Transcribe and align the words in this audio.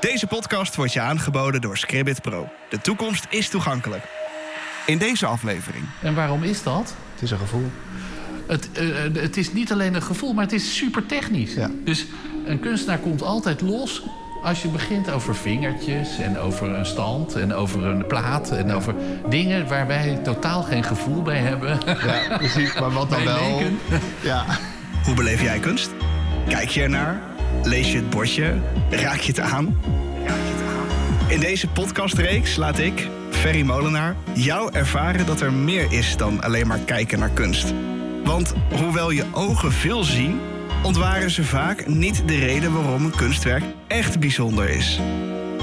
Deze 0.00 0.26
podcast 0.26 0.76
wordt 0.76 0.92
je 0.92 1.00
aangeboden 1.00 1.60
door 1.60 1.76
Scribbit 1.76 2.22
Pro. 2.22 2.48
De 2.68 2.80
toekomst 2.80 3.26
is 3.30 3.48
toegankelijk. 3.48 4.04
In 4.86 4.98
deze 4.98 5.26
aflevering. 5.26 5.84
En 6.02 6.14
waarom 6.14 6.42
is 6.42 6.62
dat? 6.62 6.94
Het 7.12 7.22
is 7.22 7.30
een 7.30 7.38
gevoel. 7.38 7.70
Het, 8.46 8.68
eh, 8.72 9.04
eh, 9.04 9.14
het 9.14 9.36
is 9.36 9.52
niet 9.52 9.72
alleen 9.72 9.94
een 9.94 10.02
gevoel, 10.02 10.32
maar 10.32 10.44
het 10.44 10.52
is 10.52 10.76
super 10.76 11.06
technisch. 11.06 11.54
Ja. 11.54 11.70
Dus 11.84 12.06
een 12.46 12.60
kunstenaar 12.60 12.98
komt 12.98 13.22
altijd 13.22 13.60
los 13.60 14.02
als 14.42 14.62
je 14.62 14.68
begint 14.68 15.10
over 15.10 15.36
vingertjes 15.36 16.18
en 16.18 16.38
over 16.38 16.68
een 16.68 16.86
stand 16.86 17.34
en 17.34 17.54
over 17.54 17.84
een 17.84 18.06
plaat 18.06 18.50
en 18.50 18.72
over 18.72 18.94
dingen 19.28 19.68
waar 19.68 19.86
wij 19.86 20.20
totaal 20.22 20.62
geen 20.62 20.84
gevoel 20.84 21.22
bij 21.22 21.38
hebben. 21.38 21.78
Ja, 21.84 22.36
precies. 22.36 22.74
Maar 22.74 22.92
wat 22.92 23.10
dan 23.10 23.24
wel? 23.24 23.62
Ja. 24.22 24.44
Hoe 25.04 25.14
beleef 25.14 25.42
jij 25.42 25.58
kunst? 25.58 25.90
Kijk 26.48 26.68
je 26.68 26.82
ernaar? 26.82 27.35
Lees 27.62 27.92
je 27.92 27.96
het 27.96 28.10
bordje? 28.10 28.54
Raak 28.90 29.20
je 29.20 29.32
het 29.32 29.40
aan? 29.40 29.80
In 31.28 31.40
deze 31.40 31.68
podcastreeks 31.68 32.56
laat 32.56 32.78
ik, 32.78 33.08
Ferry 33.30 33.62
Molenaar, 33.62 34.16
jou 34.32 34.72
ervaren 34.72 35.26
dat 35.26 35.40
er 35.40 35.52
meer 35.52 35.92
is 35.92 36.16
dan 36.16 36.42
alleen 36.42 36.66
maar 36.66 36.78
kijken 36.78 37.18
naar 37.18 37.30
kunst. 37.30 37.72
Want 38.24 38.54
hoewel 38.74 39.10
je 39.10 39.24
ogen 39.32 39.72
veel 39.72 40.04
zien, 40.04 40.40
ontwaren 40.82 41.30
ze 41.30 41.44
vaak 41.44 41.86
niet 41.86 42.22
de 42.26 42.38
reden 42.38 42.72
waarom 42.72 43.04
een 43.04 43.16
kunstwerk 43.16 43.64
echt 43.86 44.20
bijzonder 44.20 44.68
is. 44.68 45.00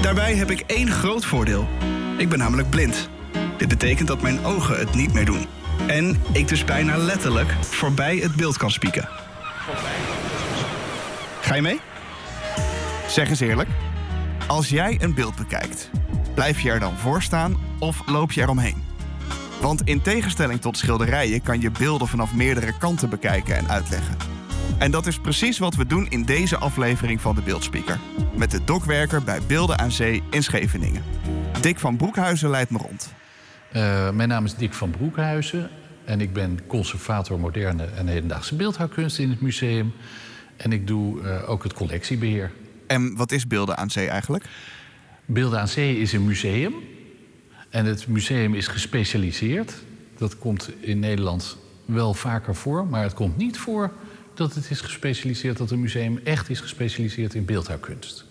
Daarbij 0.00 0.34
heb 0.34 0.50
ik 0.50 0.60
één 0.66 0.90
groot 0.90 1.24
voordeel. 1.24 1.68
Ik 2.16 2.28
ben 2.28 2.38
namelijk 2.38 2.70
blind. 2.70 3.08
Dit 3.56 3.68
betekent 3.68 4.08
dat 4.08 4.22
mijn 4.22 4.44
ogen 4.44 4.78
het 4.78 4.94
niet 4.94 5.12
meer 5.12 5.24
doen. 5.24 5.46
En 5.86 6.22
ik 6.32 6.48
dus 6.48 6.64
bijna 6.64 6.96
letterlijk 6.96 7.54
voorbij 7.60 8.16
het 8.16 8.34
beeld 8.34 8.56
kan 8.56 8.70
spieken. 8.70 9.08
Ga 11.44 11.54
je 11.54 11.62
mee? 11.62 11.80
Zeg 13.08 13.28
eens 13.28 13.40
eerlijk. 13.40 13.68
Als 14.46 14.68
jij 14.68 14.98
een 15.00 15.14
beeld 15.14 15.36
bekijkt, 15.36 15.90
blijf 16.34 16.60
je 16.60 16.70
er 16.70 16.80
dan 16.80 16.96
voor 16.96 17.22
staan 17.22 17.56
of 17.78 18.08
loop 18.08 18.32
je 18.32 18.40
eromheen? 18.40 18.84
Want 19.60 19.82
in 19.82 20.02
tegenstelling 20.02 20.60
tot 20.60 20.76
schilderijen 20.78 21.42
kan 21.42 21.60
je 21.60 21.70
beelden 21.70 22.08
vanaf 22.08 22.34
meerdere 22.34 22.78
kanten 22.78 23.10
bekijken 23.10 23.56
en 23.56 23.68
uitleggen. 23.68 24.16
En 24.78 24.90
dat 24.90 25.06
is 25.06 25.18
precies 25.18 25.58
wat 25.58 25.74
we 25.74 25.86
doen 25.86 26.06
in 26.08 26.22
deze 26.22 26.56
aflevering 26.56 27.20
van 27.20 27.34
de 27.34 27.42
Beeldspeaker. 27.42 27.98
Met 28.36 28.50
de 28.50 28.64
dokwerker 28.64 29.22
bij 29.22 29.38
Beelden 29.46 29.78
aan 29.78 29.92
Zee 29.92 30.22
in 30.30 30.42
Scheveningen. 30.42 31.02
Dick 31.60 31.78
van 31.78 31.96
Broekhuizen 31.96 32.50
leidt 32.50 32.70
me 32.70 32.78
rond. 32.78 33.12
Eh, 33.72 34.10
mijn 34.10 34.28
naam 34.28 34.44
is 34.44 34.54
Dick 34.54 34.72
van 34.72 34.90
Broekhuizen 34.90 35.70
en 36.04 36.20
ik 36.20 36.32
ben 36.32 36.66
conservator 36.66 37.40
moderne 37.40 37.84
en 37.84 38.06
hedendaagse 38.06 38.56
beeldhouwkunst 38.56 39.18
in 39.18 39.30
het 39.30 39.40
museum. 39.40 39.92
En 40.56 40.72
ik 40.72 40.86
doe 40.86 41.22
eh, 41.22 41.50
ook 41.50 41.62
het 41.62 41.72
collectiebeheer. 41.72 42.50
En 42.86 43.16
wat 43.16 43.32
is 43.32 43.46
Beelden 43.46 43.76
aan 43.76 43.90
Zee 43.90 44.08
eigenlijk? 44.08 44.44
Beelden 45.24 45.60
aan 45.60 45.68
Zee 45.68 45.98
is 45.98 46.12
een 46.12 46.24
museum. 46.24 46.74
En 47.70 47.84
het 47.84 48.08
museum 48.08 48.54
is 48.54 48.66
gespecialiseerd. 48.66 49.74
Dat 50.18 50.38
komt 50.38 50.70
in 50.80 50.98
Nederland 50.98 51.56
wel 51.84 52.14
vaker 52.14 52.54
voor, 52.54 52.86
maar 52.86 53.02
het 53.02 53.14
komt 53.14 53.36
niet 53.36 53.58
voor 53.58 53.92
dat 54.34 54.54
het 54.54 54.70
is 54.70 54.80
gespecialiseerd, 54.80 55.56
dat 55.56 55.70
een 55.70 55.80
museum 55.80 56.20
echt 56.24 56.50
is 56.50 56.60
gespecialiseerd 56.60 57.34
in 57.34 57.44
beeldhouwkunst. 57.44 58.24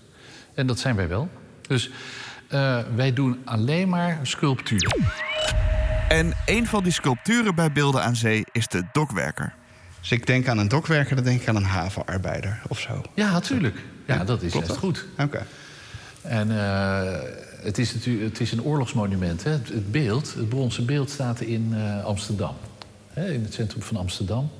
En 0.53 0.67
dat 0.67 0.79
zijn 0.79 0.95
wij 0.95 1.07
wel. 1.07 1.29
Dus 1.67 1.91
eh, 2.47 2.79
wij 2.95 3.13
doen 3.13 3.41
alleen 3.45 3.89
maar 3.89 4.19
sculptuur. 4.21 4.95
En 6.09 6.33
een 6.45 6.65
van 6.65 6.83
die 6.83 6.91
sculpturen 6.91 7.55
bij 7.55 7.71
Beelden 7.71 8.03
aan 8.03 8.15
Zee 8.15 8.43
is 8.51 8.67
de 8.67 8.83
dokwerker. 8.91 9.53
Als 10.03 10.11
ik 10.11 10.25
denk 10.25 10.47
aan 10.47 10.57
een 10.57 10.67
dokwerker, 10.67 11.15
dan 11.15 11.23
denk 11.23 11.41
ik 11.41 11.47
aan 11.47 11.55
een 11.55 11.63
havenarbeider 11.63 12.61
of 12.67 12.79
zo. 12.79 13.01
Ja, 13.13 13.31
natuurlijk. 13.31 13.77
Ja, 14.05 14.23
dat 14.23 14.41
is 14.41 14.51
Klopt 14.51 14.67
dat? 14.67 14.77
goed. 14.77 15.05
Oké. 15.17 15.45
En 16.21 16.51
eh, 16.51 17.19
het, 17.61 17.77
is 17.77 17.93
natuurlijk, 17.93 18.29
het 18.29 18.39
is 18.39 18.51
een 18.51 18.63
oorlogsmonument. 18.63 19.43
Hè? 19.43 19.51
Het, 19.51 19.67
het 19.67 19.91
beeld, 19.91 20.33
het 20.33 20.49
bronzen 20.49 20.85
beeld, 20.85 21.09
staat 21.09 21.41
in 21.41 21.73
eh, 21.75 22.03
Amsterdam. 22.05 22.55
Hè? 23.13 23.31
In 23.31 23.43
het 23.43 23.53
centrum 23.53 23.81
van 23.81 23.97
Amsterdam. 23.97 24.51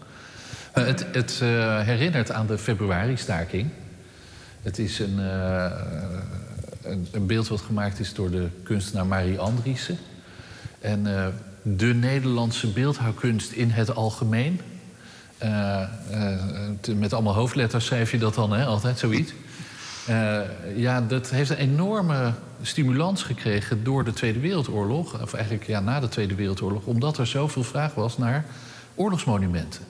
Eh, 0.71 0.85
het 0.85 1.05
het 1.11 1.39
herinnert 1.85 2.31
aan 2.31 2.47
de 2.47 2.57
februari-staking. 2.57 3.69
Het 4.61 4.79
is 4.79 4.99
een, 4.99 5.17
een, 6.81 7.07
een 7.11 7.25
beeld 7.25 7.47
wat 7.47 7.61
gemaakt 7.61 7.99
is 7.99 8.13
door 8.13 8.31
de 8.31 8.47
kunstenaar 8.63 9.05
Marie 9.05 9.39
Andriessen. 9.39 9.97
En 10.79 11.03
de 11.61 11.93
Nederlandse 11.93 12.67
beeldhouwkunst 12.67 13.51
in 13.51 13.69
het 13.69 13.95
algemeen. 13.95 14.59
Eh, 15.37 15.81
eh, 15.81 15.87
te- 16.81 16.95
met 16.95 17.13
allemaal 17.13 17.33
hoofdletters 17.33 17.85
schrijf 17.85 18.11
je 18.11 18.17
dat 18.17 18.33
dan, 18.35 18.53
hè? 18.53 18.65
altijd 18.65 18.99
zoiets. 18.99 19.33
Eh, 20.07 20.39
ja, 20.75 21.01
dat 21.01 21.29
heeft 21.29 21.49
een 21.49 21.57
enorme 21.57 22.31
stimulans 22.61 23.23
gekregen 23.23 23.83
door 23.83 24.03
de 24.03 24.13
Tweede 24.13 24.39
Wereldoorlog. 24.39 25.21
Of 25.21 25.33
eigenlijk 25.33 25.65
ja, 25.67 25.79
na 25.79 25.99
de 25.99 26.07
Tweede 26.09 26.35
Wereldoorlog. 26.35 26.85
Omdat 26.85 27.17
er 27.17 27.27
zoveel 27.27 27.63
vraag 27.63 27.93
was 27.93 28.17
naar 28.17 28.45
oorlogsmonumenten. 28.95 29.81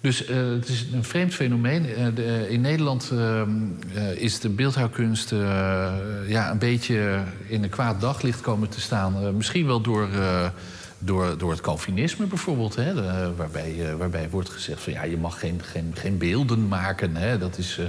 Dus 0.00 0.24
eh, 0.24 0.36
het 0.36 0.68
is 0.68 0.86
een 0.92 1.04
vreemd 1.04 1.34
fenomeen. 1.34 1.86
Eh, 2.16 2.50
in 2.50 2.60
Nederland 2.60 3.10
eh, 3.12 3.40
eh, 3.40 3.46
is 4.14 4.40
de 4.40 4.48
beeldhouwkunst 4.48 5.32
eh, 5.32 5.38
ja, 6.26 6.50
een 6.50 6.58
beetje 6.58 7.18
in 7.46 7.62
een 7.62 7.68
kwaad 7.68 8.00
daglicht 8.00 8.40
komen 8.40 8.68
te 8.68 8.80
staan. 8.80 9.14
Eh, 9.22 9.30
misschien 9.30 9.66
wel 9.66 9.80
door, 9.80 10.08
eh, 10.12 10.48
door, 11.06 11.38
door 11.38 11.50
het 11.50 11.60
Calvinisme 11.60 12.26
bijvoorbeeld. 12.26 12.74
Hè, 12.74 12.94
waarbij, 13.34 13.88
eh, 13.88 13.94
waarbij 13.94 14.30
wordt 14.30 14.48
gezegd 14.48 14.80
van 14.80 14.92
ja, 14.92 15.02
je 15.02 15.16
mag 15.16 15.38
geen, 15.38 15.60
geen, 15.62 15.92
geen 15.94 16.18
beelden 16.18 16.68
maken. 16.68 17.16
Hè, 17.16 17.38
dat 17.38 17.58
is, 17.58 17.78
eh, 17.78 17.86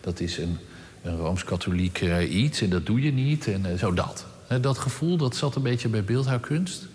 dat 0.00 0.20
is 0.20 0.38
een, 0.38 0.58
een 1.02 1.16
rooms-katholiek 1.16 2.00
eh, 2.00 2.34
iets 2.34 2.60
en 2.60 2.70
dat 2.70 2.86
doe 2.86 3.02
je 3.02 3.12
niet. 3.12 3.46
En 3.46 3.78
zo 3.78 3.92
dat. 3.94 4.26
Dat 4.60 4.78
gevoel 4.78 5.16
dat 5.16 5.36
zat 5.36 5.54
een 5.54 5.62
beetje 5.62 5.88
bij 5.88 6.04
beeldhouwkunst. 6.04 6.86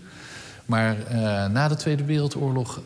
Maar 0.65 0.97
na 1.51 1.67
de 1.67 1.75
Tweede 1.75 2.03
Wereldoorlog 2.03 2.81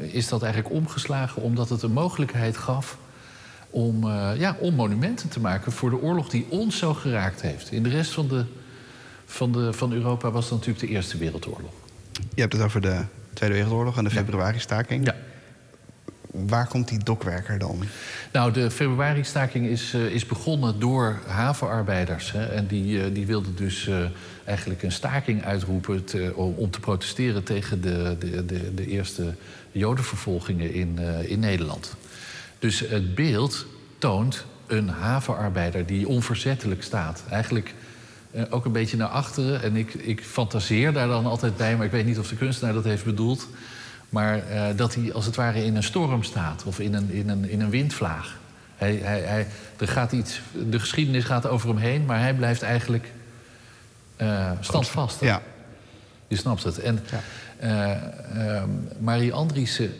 is 0.00 0.28
dat 0.28 0.42
eigenlijk 0.42 0.74
omgeslagen 0.74 1.42
omdat 1.42 1.68
het 1.68 1.82
een 1.82 1.92
mogelijkheid 1.92 2.56
gaf 2.56 2.98
om, 3.70 4.06
ja, 4.38 4.56
om 4.60 4.74
monumenten 4.74 5.28
te 5.28 5.40
maken 5.40 5.72
voor 5.72 5.90
de 5.90 6.00
oorlog 6.00 6.28
die 6.28 6.46
ons 6.48 6.78
zo 6.78 6.94
geraakt 6.94 7.42
heeft. 7.42 7.72
In 7.72 7.82
de 7.82 7.88
rest 7.88 8.10
van, 8.10 8.28
de, 8.28 8.44
van, 9.24 9.52
de, 9.52 9.72
van 9.72 9.92
Europa 9.92 10.30
was 10.30 10.48
dat 10.48 10.58
natuurlijk 10.58 10.86
de 10.86 10.92
Eerste 10.92 11.18
Wereldoorlog. 11.18 11.85
Je 12.34 12.40
hebt 12.40 12.52
het 12.52 12.62
over 12.62 12.80
de 12.80 13.00
Tweede 13.32 13.54
Wereldoorlog 13.54 13.96
en 13.98 14.04
de 14.04 14.10
februari-staking. 14.10 15.06
Ja. 15.06 15.14
Waar 16.30 16.66
komt 16.66 16.88
die 16.88 16.98
dokwerker 17.04 17.58
dan? 17.58 17.82
Nou, 18.32 18.52
de 18.52 18.70
februari-staking 18.70 19.66
is, 19.66 19.94
eh, 19.94 20.04
is 20.04 20.26
begonnen 20.26 20.80
door 20.80 21.18
havenarbeiders. 21.26 22.32
Hè, 22.32 22.46
en 22.46 22.66
die, 22.66 23.02
eh, 23.02 23.14
die 23.14 23.26
wilden 23.26 23.56
dus 23.56 23.88
eh, 23.88 23.98
eigenlijk 24.44 24.82
een 24.82 24.92
staking 24.92 25.44
uitroepen 25.44 26.04
te- 26.04 26.32
om, 26.34 26.54
om 26.56 26.70
te 26.70 26.80
protesteren 26.80 27.42
tegen 27.42 27.80
de, 27.80 28.16
de, 28.18 28.46
de, 28.46 28.74
de 28.74 28.86
eerste 28.86 29.34
jodenvervolgingen 29.72 30.74
in, 30.74 30.98
in 31.22 31.38
Nederland. 31.38 31.94
Dus 32.58 32.80
het 32.80 33.14
beeld 33.14 33.66
toont 33.98 34.44
een 34.66 34.88
havenarbeider 34.88 35.86
die 35.86 36.08
onverzettelijk 36.08 36.82
staat. 36.82 37.22
Eigenlijk 37.30 37.74
eh, 38.36 38.42
ook 38.50 38.64
een 38.64 38.72
beetje 38.72 38.96
naar 38.96 39.08
achteren. 39.08 39.62
En 39.62 39.76
ik, 39.76 39.94
ik 39.94 40.24
fantaseer 40.24 40.92
daar 40.92 41.08
dan 41.08 41.26
altijd 41.26 41.56
bij, 41.56 41.76
maar 41.76 41.86
ik 41.86 41.92
weet 41.92 42.06
niet 42.06 42.18
of 42.18 42.28
de 42.28 42.36
kunstenaar 42.36 42.74
dat 42.74 42.84
heeft 42.84 43.04
bedoeld. 43.04 43.48
Maar 44.08 44.48
eh, 44.48 44.76
dat 44.76 44.94
hij 44.94 45.12
als 45.12 45.26
het 45.26 45.36
ware 45.36 45.64
in 45.64 45.76
een 45.76 45.82
storm 45.82 46.22
staat 46.22 46.64
of 46.64 46.80
in 46.80 46.94
een, 46.94 47.10
in 47.10 47.28
een, 47.28 47.48
in 47.50 47.60
een 47.60 47.70
windvlaag. 47.70 48.38
Hij, 48.76 48.94
hij, 49.02 49.20
hij, 49.20 49.46
er 49.76 49.88
gaat 49.88 50.12
iets, 50.12 50.40
de 50.70 50.80
geschiedenis 50.80 51.24
gaat 51.24 51.46
over 51.46 51.68
hem 51.68 51.78
heen, 51.78 52.04
maar 52.04 52.20
hij 52.20 52.34
blijft 52.34 52.62
eigenlijk 52.62 53.10
eh, 54.16 54.50
standvastig. 54.60 55.28
Ja. 55.28 55.42
Je 56.28 56.36
snapt 56.36 56.62
het. 56.62 56.78
En 56.78 57.00
Ja. 57.10 57.20
eh, 57.58 58.56
ehm, 58.56 58.68
Marie 58.98 59.32
Andriessen 59.32 59.92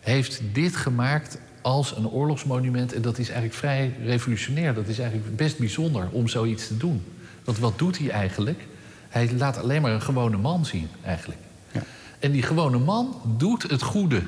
heeft 0.00 0.40
dit 0.52 0.76
gemaakt 0.76 1.38
als 1.62 1.96
een 1.96 2.08
oorlogsmonument. 2.08 2.92
En 2.92 3.02
dat 3.02 3.18
is 3.18 3.26
eigenlijk 3.26 3.58
vrij 3.58 3.94
revolutionair. 4.04 4.74
Dat 4.74 4.88
is 4.88 4.98
eigenlijk 4.98 5.36
best 5.36 5.58
bijzonder 5.58 6.08
om 6.10 6.28
zoiets 6.28 6.66
te 6.66 6.76
doen. 6.76 7.02
Want 7.44 7.58
wat 7.58 7.78
doet 7.78 7.98
hij 7.98 8.10
eigenlijk? 8.10 8.66
Hij 9.08 9.32
laat 9.32 9.58
alleen 9.58 9.82
maar 9.82 9.92
een 9.92 10.02
gewone 10.02 10.36
man 10.36 10.66
zien, 10.66 10.88
eigenlijk. 11.04 11.40
Ja. 11.72 11.82
En 12.18 12.32
die 12.32 12.42
gewone 12.42 12.78
man 12.78 13.22
doet 13.36 13.62
het 13.62 13.82
goede. 13.82 14.22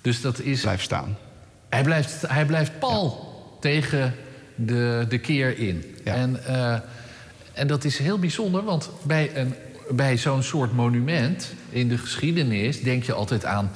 Dus 0.00 0.20
dat 0.20 0.40
is. 0.40 0.60
Blijf 0.60 0.82
staan. 0.82 1.16
Hij 1.68 1.82
blijft, 1.82 2.22
hij 2.28 2.46
blijft 2.46 2.78
pal 2.78 3.30
tegen 3.60 4.14
de, 4.54 5.06
de 5.08 5.18
keer 5.18 5.58
in. 5.58 5.96
Ja. 6.04 6.14
En, 6.14 6.46
eh, 6.46 6.78
en 7.52 7.66
dat 7.66 7.84
is 7.84 7.98
heel 7.98 8.18
bijzonder, 8.18 8.64
want 8.64 8.90
bij, 9.02 9.36
een, 9.36 9.54
bij 9.90 10.16
zo'n 10.16 10.42
soort 10.42 10.72
monument 10.72 11.54
in 11.68 11.88
de 11.88 11.98
geschiedenis 11.98 12.82
denk 12.82 13.04
je 13.04 13.12
altijd 13.12 13.44
aan. 13.44 13.70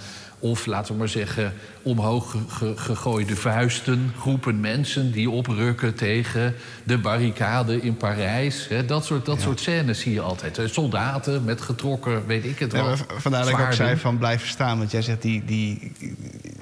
Of 0.47 0.67
laten 0.67 0.93
we 0.93 0.99
maar 0.99 1.09
zeggen, 1.09 1.53
omhoog 1.83 2.31
ge- 2.31 2.39
ge- 2.49 2.77
gegooide 2.77 3.37
vuisten, 3.37 4.13
groepen 4.19 4.61
mensen 4.61 5.13
die 5.13 5.31
oprukken 5.31 5.95
tegen 5.95 6.55
de 6.85 6.99
barricade 6.99 7.81
in 7.81 7.97
Parijs. 7.97 8.69
Dat 8.87 9.05
soort, 9.05 9.27
dat 9.27 9.41
soort 9.41 9.61
scènes 9.61 10.01
zie 10.01 10.13
je 10.13 10.21
altijd. 10.21 10.61
Soldaten 10.65 11.45
met 11.45 11.61
getrokken, 11.61 12.27
weet 12.27 12.45
ik 12.45 12.59
het 12.59 12.73
wel. 12.73 12.97
vandaar 13.19 13.41
dat 13.45 13.51
ik 13.51 13.59
ook 13.61 13.73
zei 13.73 13.97
van 13.97 14.19
blijven 14.19 14.49
staan. 14.49 14.79
Want 14.79 14.91
jij 14.91 15.03
zegt 15.03 15.23
die, 15.23 15.45
die 15.45 15.93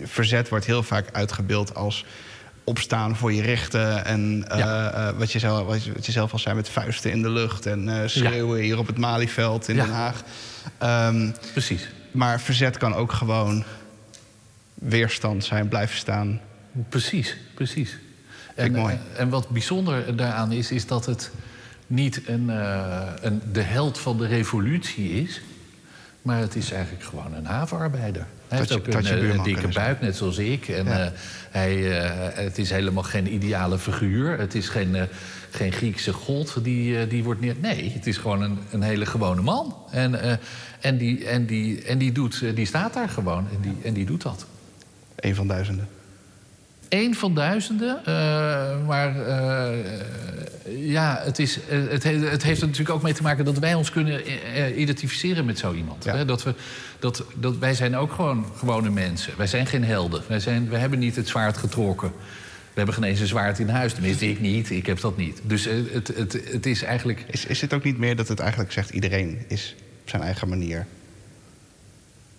verzet 0.02 0.48
wordt 0.48 0.64
heel 0.66 0.82
vaak 0.82 1.08
uitgebeeld 1.12 1.74
als 1.74 2.04
opstaan 2.64 3.16
voor 3.16 3.32
je 3.32 3.42
rechten. 3.42 4.04
En 4.04 4.44
eh, 4.48 4.58
Ja. 4.58 4.90
eh, 4.90 5.18
wat, 5.18 5.32
je 5.32 5.38
zelf, 5.38 5.66
wat, 5.66 5.84
je, 5.84 6.12
zelf 6.12 6.32
al 6.32 6.38
zei 6.38 6.54
met 6.54 6.68
vuisten 6.68 7.10
in 7.10 7.22
de 7.22 7.30
lucht 7.30 7.66
en 7.66 7.88
eh, 7.88 8.08
schreeuwen 8.08 8.60
hier 8.60 8.78
op 8.78 8.86
het 8.86 8.98
Malieveld 8.98 9.68
in 9.68 9.76
Ja. 9.76 9.84
Den 9.84 9.92
Haag. 9.92 10.22
Ehm, 10.78 11.30
Precies. 11.52 11.88
Maar 12.14 12.40
verzet 12.40 12.76
kan 12.76 12.94
ook 12.94 13.12
gewoon 13.12 13.64
weerstand 14.74 15.44
zijn, 15.44 15.68
blijven 15.68 15.96
staan. 15.96 16.40
Precies, 16.88 17.36
precies. 17.54 17.98
En, 18.54 18.72
mooi. 18.72 18.94
eh, 19.14 19.20
en 19.20 19.28
wat 19.28 19.48
bijzonder 19.48 20.16
daaraan 20.16 20.52
is, 20.52 20.70
is 20.70 20.86
dat 20.86 21.06
het 21.06 21.30
niet 21.86 22.20
een, 22.28 22.50
eh, 22.50 23.02
een, 23.20 23.42
de 23.52 23.60
held 23.60 23.98
van 23.98 24.18
de 24.18 24.26
revolutie 24.26 25.10
is. 25.22 25.40
Maar 26.22 26.38
het 26.38 26.54
is 26.56 26.72
eigenlijk 26.72 27.04
gewoon 27.04 27.34
een 27.34 27.44
havenarbeider. 27.46 28.26
Hij 28.48 28.58
Dat 28.58 28.68
heeft 28.68 28.84
je- 28.84 28.92
ook 28.98 29.04
een, 29.04 29.06
eh, 29.28 29.34
een 29.34 29.42
dikke 29.42 29.68
buik, 29.68 30.00
net 30.00 30.16
zoals 30.16 30.38
ik. 30.38 30.68
En 30.68 30.84
Ja. 30.84 31.12
hij, 31.50 31.74
het 32.34 32.58
is 32.58 32.70
helemaal 32.70 33.02
geen 33.02 33.34
ideale 33.34 33.78
figuur. 33.78 34.38
Het 34.38 34.54
is 34.54 34.68
geen, 34.68 35.08
geen 35.54 35.72
Griekse 35.72 36.12
god 36.12 36.56
die, 36.62 36.98
eh, 36.98 37.10
die 37.10 37.24
wordt 37.24 37.40
neer... 37.40 37.54
Nee, 37.60 37.90
het 37.94 38.06
is 38.06 38.16
gewoon 38.16 38.42
een, 38.42 38.58
een 38.70 38.82
hele 38.82 39.06
gewone 39.06 39.42
man. 39.42 39.76
En, 39.90 40.20
eh, 40.22 40.36
en, 40.80 40.98
die, 40.98 41.24
en, 41.26 41.46
die, 41.46 41.82
en 41.82 41.98
die, 41.98 42.12
doet, 42.12 42.42
eh, 42.42 42.54
die 42.54 42.66
staat 42.66 42.94
daar 42.94 43.08
gewoon 43.08 43.46
en 43.52 43.60
die, 43.60 43.76
en 43.82 43.94
die 43.94 44.04
doet 44.04 44.22
dat. 44.22 44.46
Een 45.16 45.34
van 45.34 45.46
duizenden. 45.46 45.88
Eén 46.88 47.14
van 47.14 47.34
duizenden, 47.34 48.00
maar 48.86 49.16
ja, 50.78 51.20
het, 51.24 51.38
is, 51.38 51.58
het, 51.68 52.02
he- 52.02 52.18
het 52.18 52.42
heeft 52.42 52.60
er 52.60 52.66
natuurlijk 52.66 52.96
ook 52.96 53.02
mee 53.02 53.12
te 53.12 53.22
maken 53.22 53.44
dat 53.44 53.58
wij 53.58 53.74
ons 53.74 53.90
kunnen 53.90 54.20
identificeren 54.80 55.44
met 55.44 55.58
zo 55.58 55.72
iemand. 55.72 56.04
Ja. 56.04 56.16
Hè? 56.16 56.24
Dat 56.24 56.42
we, 56.42 56.54
dat, 56.98 57.24
dat, 57.34 57.58
wij 57.58 57.74
zijn 57.74 57.96
ook 57.96 58.12
gewoon 58.12 58.46
gewone 58.56 58.90
mensen. 58.90 59.32
Wij 59.36 59.46
zijn 59.46 59.66
geen 59.66 59.84
helden. 59.84 60.22
Wij, 60.26 60.40
zijn, 60.40 60.68
wij 60.70 60.80
hebben 60.80 60.98
niet 60.98 61.16
het 61.16 61.28
zwaard 61.28 61.56
getrokken. 61.56 62.12
We 62.74 62.80
hebben 62.80 62.94
geen 62.94 63.04
eens 63.04 63.20
een 63.20 63.26
zwaard 63.26 63.58
in 63.58 63.68
huis. 63.68 63.92
Tenminste, 63.92 64.30
ik 64.30 64.40
niet. 64.40 64.70
Ik 64.70 64.86
heb 64.86 65.00
dat 65.00 65.16
niet. 65.16 65.40
Dus 65.42 65.66
eh, 65.66 65.76
het, 65.92 66.08
het, 66.08 66.40
het 66.52 66.66
is 66.66 66.82
eigenlijk... 66.82 67.24
Is, 67.26 67.46
is 67.46 67.60
het 67.60 67.74
ook 67.74 67.84
niet 67.84 67.98
meer 67.98 68.16
dat 68.16 68.28
het 68.28 68.40
eigenlijk 68.40 68.72
zegt 68.72 68.90
iedereen 68.90 69.44
is 69.48 69.74
op 70.02 70.08
zijn 70.08 70.22
eigen 70.22 70.48
manier 70.48 70.86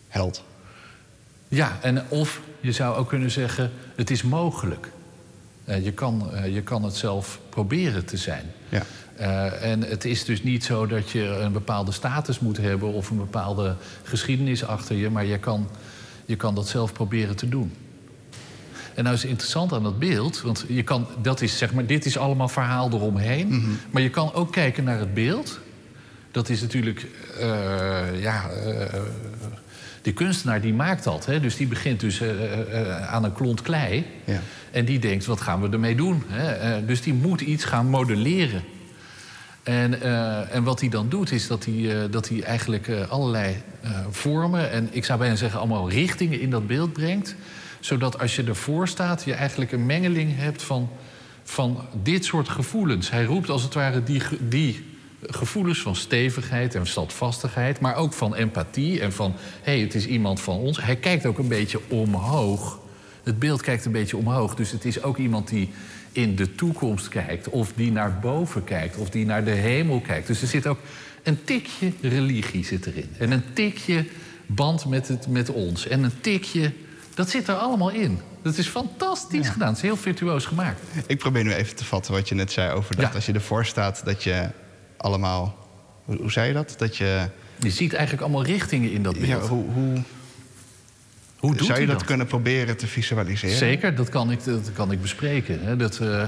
held? 0.08 0.44
Ja, 1.48 1.78
en 1.82 2.10
of 2.10 2.42
je 2.60 2.72
zou 2.72 2.96
ook 2.96 3.10
kunnen 3.10 3.32
zeggen, 3.32 3.72
het 3.96 4.10
is 4.10 4.24
mogelijk. 4.24 4.92
Eh, 5.64 5.84
je, 5.84 5.92
kan, 5.92 6.34
eh, 6.34 6.54
je 6.54 6.62
kan 6.62 6.84
het 6.84 6.96
zelf 6.96 7.40
proberen 7.50 8.06
te 8.06 8.18
zijn. 8.18 8.46
Ja. 8.70 8.84
En 9.50 9.82
het 9.82 10.06
is 10.06 10.26
dus 10.26 10.44
niet 10.44 10.64
zo 10.64 10.88
dat 10.88 11.10
je 11.10 11.24
een 11.24 11.52
bepaalde 11.52 11.92
status 11.92 12.40
moet 12.40 12.58
hebben 12.58 12.94
of 12.94 13.10
een 13.10 13.18
bepaalde 13.18 13.76
geschiedenis 14.04 14.66
achter 14.66 14.96
je, 14.96 15.10
maar 15.10 15.26
je 15.26 15.40
kan, 15.40 15.70
je 16.26 16.36
kan 16.36 16.56
dat 16.56 16.68
zelf 16.68 16.94
proberen 16.94 17.36
te 17.36 17.50
doen. 17.50 17.74
En 18.96 19.04
nou 19.04 19.16
is 19.16 19.22
het 19.22 19.32
interessant 19.32 19.74
aan 19.74 19.84
dat 19.84 20.00
beeld, 20.00 20.42
want 20.42 20.66
je 20.68 20.84
kan, 20.84 21.08
dat 21.22 21.42
is, 21.42 21.58
zeg 21.58 21.74
maar, 21.74 21.86
dit 21.86 22.06
is 22.06 22.18
allemaal 22.18 22.48
verhaal 22.48 22.90
eromheen. 22.92 23.78
Maar 23.92 24.02
je 24.02 24.10
kan 24.10 24.34
ook 24.34 24.52
kijken 24.52 24.84
naar 24.84 25.00
het 25.00 25.14
beeld. 25.14 25.60
Dat 26.32 26.50
is 26.50 26.62
natuurlijk, 26.62 27.08
eh, 27.40 28.22
ja, 28.22 28.50
eh, 28.50 29.00
die 30.02 30.14
kunstenaar 30.14 30.62
die 30.62 30.74
maakt 30.74 31.04
dat. 31.04 31.26
Hè? 31.26 31.40
Dus 31.40 31.56
die 31.56 31.68
begint 31.68 32.00
dus 32.00 32.22
eh, 32.22 33.14
aan 33.14 33.24
een 33.24 33.34
klont 33.34 33.62
klei. 33.62 34.06
Ja. 34.24 34.42
En 34.72 34.86
die 34.86 35.00
denkt, 35.00 35.26
wat 35.26 35.42
gaan 35.42 35.62
we 35.62 35.70
ermee 35.70 35.96
doen? 35.96 36.24
Hè? 36.28 36.86
Dus 36.86 37.02
die 37.02 37.14
moet 37.14 37.42
iets 37.42 37.64
gaan 37.64 37.88
modelleren. 37.88 38.64
En, 39.66 40.02
eh, 40.02 40.56
en 40.56 40.64
wat 40.64 40.80
hij 40.80 40.90
dan 40.90 41.10
doet, 41.10 41.32
is 41.32 41.48
dat 41.48 41.66
hij, 41.66 42.04
eh, 42.04 42.12
dat 42.12 42.30
hij 42.30 42.44
eigenlijk 42.44 42.88
eh, 42.88 43.10
allerlei 43.10 43.56
vormen... 44.10 44.72
en 44.72 44.90
ik 44.92 45.06
zou 45.06 45.20
bijna 45.20 45.36
zeggen 45.36 45.60
allemaal 45.60 45.90
richtingen 45.90 46.40
in 46.40 46.50
dat 46.50 46.68
beeld 46.68 46.94
brengt... 46.94 47.36
zodat 47.80 48.20
als 48.20 48.36
je 48.36 48.44
ervoor 48.44 48.88
staat, 48.88 49.24
je 49.24 49.34
eigenlijk 49.34 49.72
een 49.72 49.86
mengeling 49.86 50.38
hebt 50.38 50.64
van, 50.64 50.90
van 51.44 51.82
dit 52.04 52.26
soort 52.26 52.50
gevoelens. 52.50 53.10
Hij 53.10 53.24
roept 53.24 53.50
als 53.50 53.64
het 53.64 53.74
ware 53.74 54.04
die, 54.04 54.22
die 54.40 54.86
gevoelens 55.22 55.82
van 55.82 55.96
stevigheid 55.96 56.76
en 56.76 56.88
standvastigheid... 56.88 57.80
maar 57.80 57.96
ook 57.96 58.14
van 58.14 58.36
empathie 58.36 59.02
en 59.02 59.14
van, 59.14 59.34
hé, 59.62 59.72
hey, 59.72 59.80
het 59.80 59.96
is 59.96 60.06
iemand 60.06 60.42
van 60.42 60.58
ons. 60.58 60.82
Hij 60.82 60.96
kijkt 60.96 61.26
ook 61.26 61.38
een 61.38 61.48
beetje 61.48 61.80
omhoog... 61.88 62.80
Het 63.24 63.40
beeld 63.40 63.62
kijkt 63.62 63.86
een 63.86 63.92
beetje 63.92 64.18
omhoog. 64.18 64.56
Dus 64.56 64.72
het 64.72 64.86
is 64.86 65.04
ook 65.04 65.18
iemand 65.18 65.48
die 65.48 65.70
in 66.16 66.36
de 66.36 66.56
toekomst 66.56 67.08
kijkt. 67.08 67.50
Of 67.50 67.72
die 67.76 67.92
naar 67.92 68.20
boven 68.20 68.64
kijkt. 68.64 68.98
Of 68.98 69.10
die 69.10 69.26
naar 69.26 69.44
de 69.46 69.52
hemel 69.52 70.00
kijkt. 70.02 70.28
Dus 70.28 70.42
er 70.42 70.48
zit 70.48 70.68
ook 70.68 70.80
een 71.24 71.44
tikje 71.44 71.92
religie 72.02 72.66
zit 72.66 72.86
erin. 72.86 73.10
En 73.18 73.32
een 73.32 73.44
tikje 73.54 74.06
band 74.46 74.86
met, 74.86 75.08
het, 75.08 75.28
met 75.28 75.50
ons. 75.50 75.88
En 75.88 76.04
een 76.04 76.20
tikje... 76.22 76.72
Dat 77.14 77.30
zit 77.30 77.48
er 77.48 77.56
allemaal 77.56 77.90
in. 77.90 78.20
Dat 78.42 78.58
is 78.58 78.68
fantastisch 78.68 79.50
gedaan. 79.50 79.68
Het 79.68 79.78
is 79.78 79.84
heel 79.84 79.98
virtuoos 79.98 80.46
gemaakt. 80.46 80.82
Ik 81.08 81.18
probeer 81.18 81.44
nu 81.44 81.54
even 81.54 81.76
te 81.76 81.86
vatten 81.86 82.14
wat 82.14 82.30
je 82.30 82.36
net 82.36 82.52
zei 82.52 82.72
over 82.72 82.96
dat 82.96 83.06
Ja. 83.06 83.12
als 83.16 83.26
je 83.26 83.34
ervoor 83.34 83.66
staat 83.66 84.02
dat 84.06 84.24
je 84.24 84.50
allemaal. 84.98 85.68
Hoe, 86.04 86.18
hoe 86.18 86.32
zei 86.32 86.48
je 86.48 86.54
dat? 86.54 86.74
Dat 86.78 86.98
je. 86.98 87.30
Je 87.60 87.70
ziet 87.70 87.94
eigenlijk 87.94 88.24
allemaal 88.24 88.44
richtingen 88.46 88.92
in 88.92 89.04
dat 89.04 89.14
beeld. 89.14 89.28
Ja, 89.28 89.40
hoe, 89.40 89.64
hoe 89.74 90.02
Hoe 91.46 91.56
doet 91.56 91.68
zou 91.68 91.80
je 91.80 91.86
dat, 91.86 92.04
kunnen 92.04 92.28
proberen 92.28 92.78
te 92.78 92.88
visualiseren? 92.88 93.58
Zeker, 93.58 93.96
dat 93.96 94.10
kan 94.10 94.32
ik, 94.32 94.44
dat 94.44 94.72
kan 94.74 94.92
ik 94.92 95.02
bespreken. 95.02 95.60
Hè. 95.62 95.76
Dat, 95.76 95.98
eh, 95.98 96.24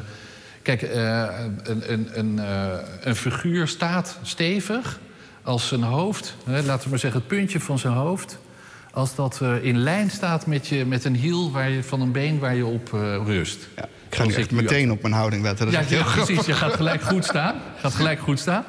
kijk, 0.61 0.81
eh, 0.81 1.25
een, 1.63 1.91
een, 1.91 2.09
een, 2.13 2.39
eh, 2.39 2.79
een 3.01 3.15
figuur 3.15 3.67
staat 3.67 4.19
stevig 4.21 4.99
als 5.43 5.67
zijn 5.67 5.83
hoofd, 5.83 6.35
hè, 6.45 6.61
laten 6.61 6.83
we 6.83 6.89
maar 6.89 6.99
zeggen 6.99 7.19
het 7.19 7.29
puntje 7.29 7.59
van 7.59 7.79
zijn 7.79 7.93
hoofd... 7.93 8.39
als 8.91 9.15
dat 9.15 9.41
in 9.61 9.77
lijn 9.77 10.09
staat 10.09 10.45
met, 10.45 10.67
je, 10.67 10.85
met 10.85 11.05
een 11.05 11.15
hiel 11.15 11.51
waar 11.51 11.69
je, 11.69 11.83
van 11.83 12.01
een 12.01 12.11
been 12.11 12.39
waar 12.39 12.55
je 12.55 12.65
op 12.65 12.89
rust. 13.25 13.67
Ja, 13.75 13.83
ik 14.09 14.15
ga 14.15 14.25
nu 14.25 14.33
echt 14.33 14.51
meteen 14.51 14.91
op 14.91 15.01
mijn 15.01 15.13
houding 15.13 15.43
letten. 15.43 15.71
Dat 15.71 15.81
is 15.81 15.89
ja, 15.89 15.95
heel 15.95 16.05
ja, 16.05 16.23
precies. 16.23 16.45
Je 16.45 16.53
gaat 16.53 16.73
gelijk 16.73 17.01
goed 17.01 17.25
staan. 17.25 17.55
Gaat 17.79 17.93
gelijk 17.93 18.19
goed 18.19 18.39
staan. 18.39 18.65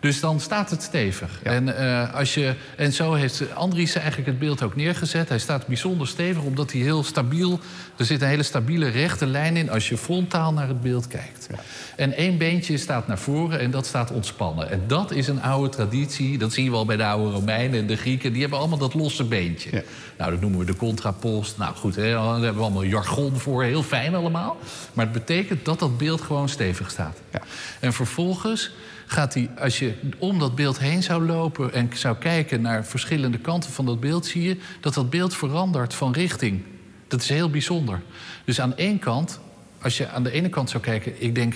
Dus 0.00 0.20
dan 0.20 0.40
staat 0.40 0.70
het 0.70 0.82
stevig. 0.82 1.40
Ja. 1.44 1.50
En, 1.50 1.76
eh, 1.76 2.14
als 2.14 2.34
je, 2.34 2.54
en 2.76 2.92
zo 2.92 3.14
heeft 3.14 3.54
Andries 3.54 3.94
eigenlijk 3.94 4.26
het 4.26 4.38
beeld 4.38 4.62
ook 4.62 4.76
neergezet. 4.76 5.28
Hij 5.28 5.38
staat 5.38 5.66
bijzonder 5.66 6.08
stevig, 6.08 6.42
omdat 6.42 6.72
hij 6.72 6.80
heel 6.80 7.04
stabiel... 7.04 7.60
Er 7.96 8.04
zit 8.06 8.22
een 8.22 8.28
hele 8.28 8.42
stabiele 8.42 8.88
rechte 8.88 9.26
lijn 9.26 9.56
in 9.56 9.70
als 9.70 9.88
je 9.88 9.96
frontaal 9.96 10.52
naar 10.52 10.68
het 10.68 10.80
beeld 10.80 11.06
kijkt. 11.06 11.48
En 11.96 12.12
één 12.12 12.38
beentje 12.38 12.76
staat 12.76 13.06
naar 13.06 13.18
voren 13.18 13.60
en 13.60 13.70
dat 13.70 13.86
staat 13.86 14.10
ontspannen. 14.10 14.70
En 14.70 14.82
dat 14.86 15.10
is 15.10 15.28
een 15.28 15.42
oude 15.42 15.68
traditie. 15.68 16.38
Dat 16.38 16.52
zien 16.52 16.70
we 16.70 16.76
al 16.76 16.84
bij 16.84 16.96
de 16.96 17.04
oude 17.04 17.30
Romeinen 17.30 17.80
en 17.80 17.86
de 17.86 17.96
Grieken. 17.96 18.32
Die 18.32 18.40
hebben 18.40 18.58
allemaal 18.58 18.78
dat 18.78 18.94
losse 18.94 19.24
beentje. 19.24 19.70
Ja. 19.72 19.82
Nou, 20.18 20.30
dat 20.30 20.40
noemen 20.40 20.58
we 20.58 20.64
de 20.64 20.76
contrapost. 20.76 21.58
Nou 21.58 21.74
goed, 21.74 21.96
hè, 21.96 22.12
daar 22.12 22.32
hebben 22.32 22.54
we 22.54 22.60
allemaal 22.60 22.84
jargon 22.84 23.38
voor. 23.38 23.62
Heel 23.62 23.82
fijn 23.82 24.14
allemaal. 24.14 24.56
Maar 24.92 25.04
het 25.04 25.14
betekent 25.14 25.64
dat 25.64 25.78
dat 25.78 25.98
beeld 25.98 26.20
gewoon 26.20 26.48
stevig 26.48 26.90
staat. 26.90 27.18
Ja. 27.32 27.40
En 27.80 27.92
vervolgens 27.92 28.70
gaat 29.10 29.34
hij, 29.34 29.50
als 29.58 29.78
je 29.78 29.94
om 30.18 30.38
dat 30.38 30.54
beeld 30.54 30.78
heen 30.78 31.02
zou 31.02 31.26
lopen... 31.26 31.72
en 31.72 31.90
zou 31.94 32.16
kijken 32.16 32.60
naar 32.60 32.84
verschillende 32.84 33.38
kanten 33.38 33.70
van 33.70 33.86
dat 33.86 34.00
beeld... 34.00 34.26
zie 34.26 34.42
je 34.42 34.56
dat 34.80 34.94
dat 34.94 35.10
beeld 35.10 35.34
verandert 35.36 35.94
van 35.94 36.12
richting. 36.12 36.62
Dat 37.08 37.20
is 37.22 37.28
heel 37.28 37.50
bijzonder. 37.50 38.02
Dus 38.44 38.60
aan 38.60 38.76
één 38.76 38.98
kant, 38.98 39.40
als 39.82 39.98
je 39.98 40.08
aan 40.08 40.22
de 40.22 40.30
ene 40.30 40.48
kant 40.48 40.70
zou 40.70 40.82
kijken... 40.82 41.22
ik 41.22 41.34
denk, 41.34 41.54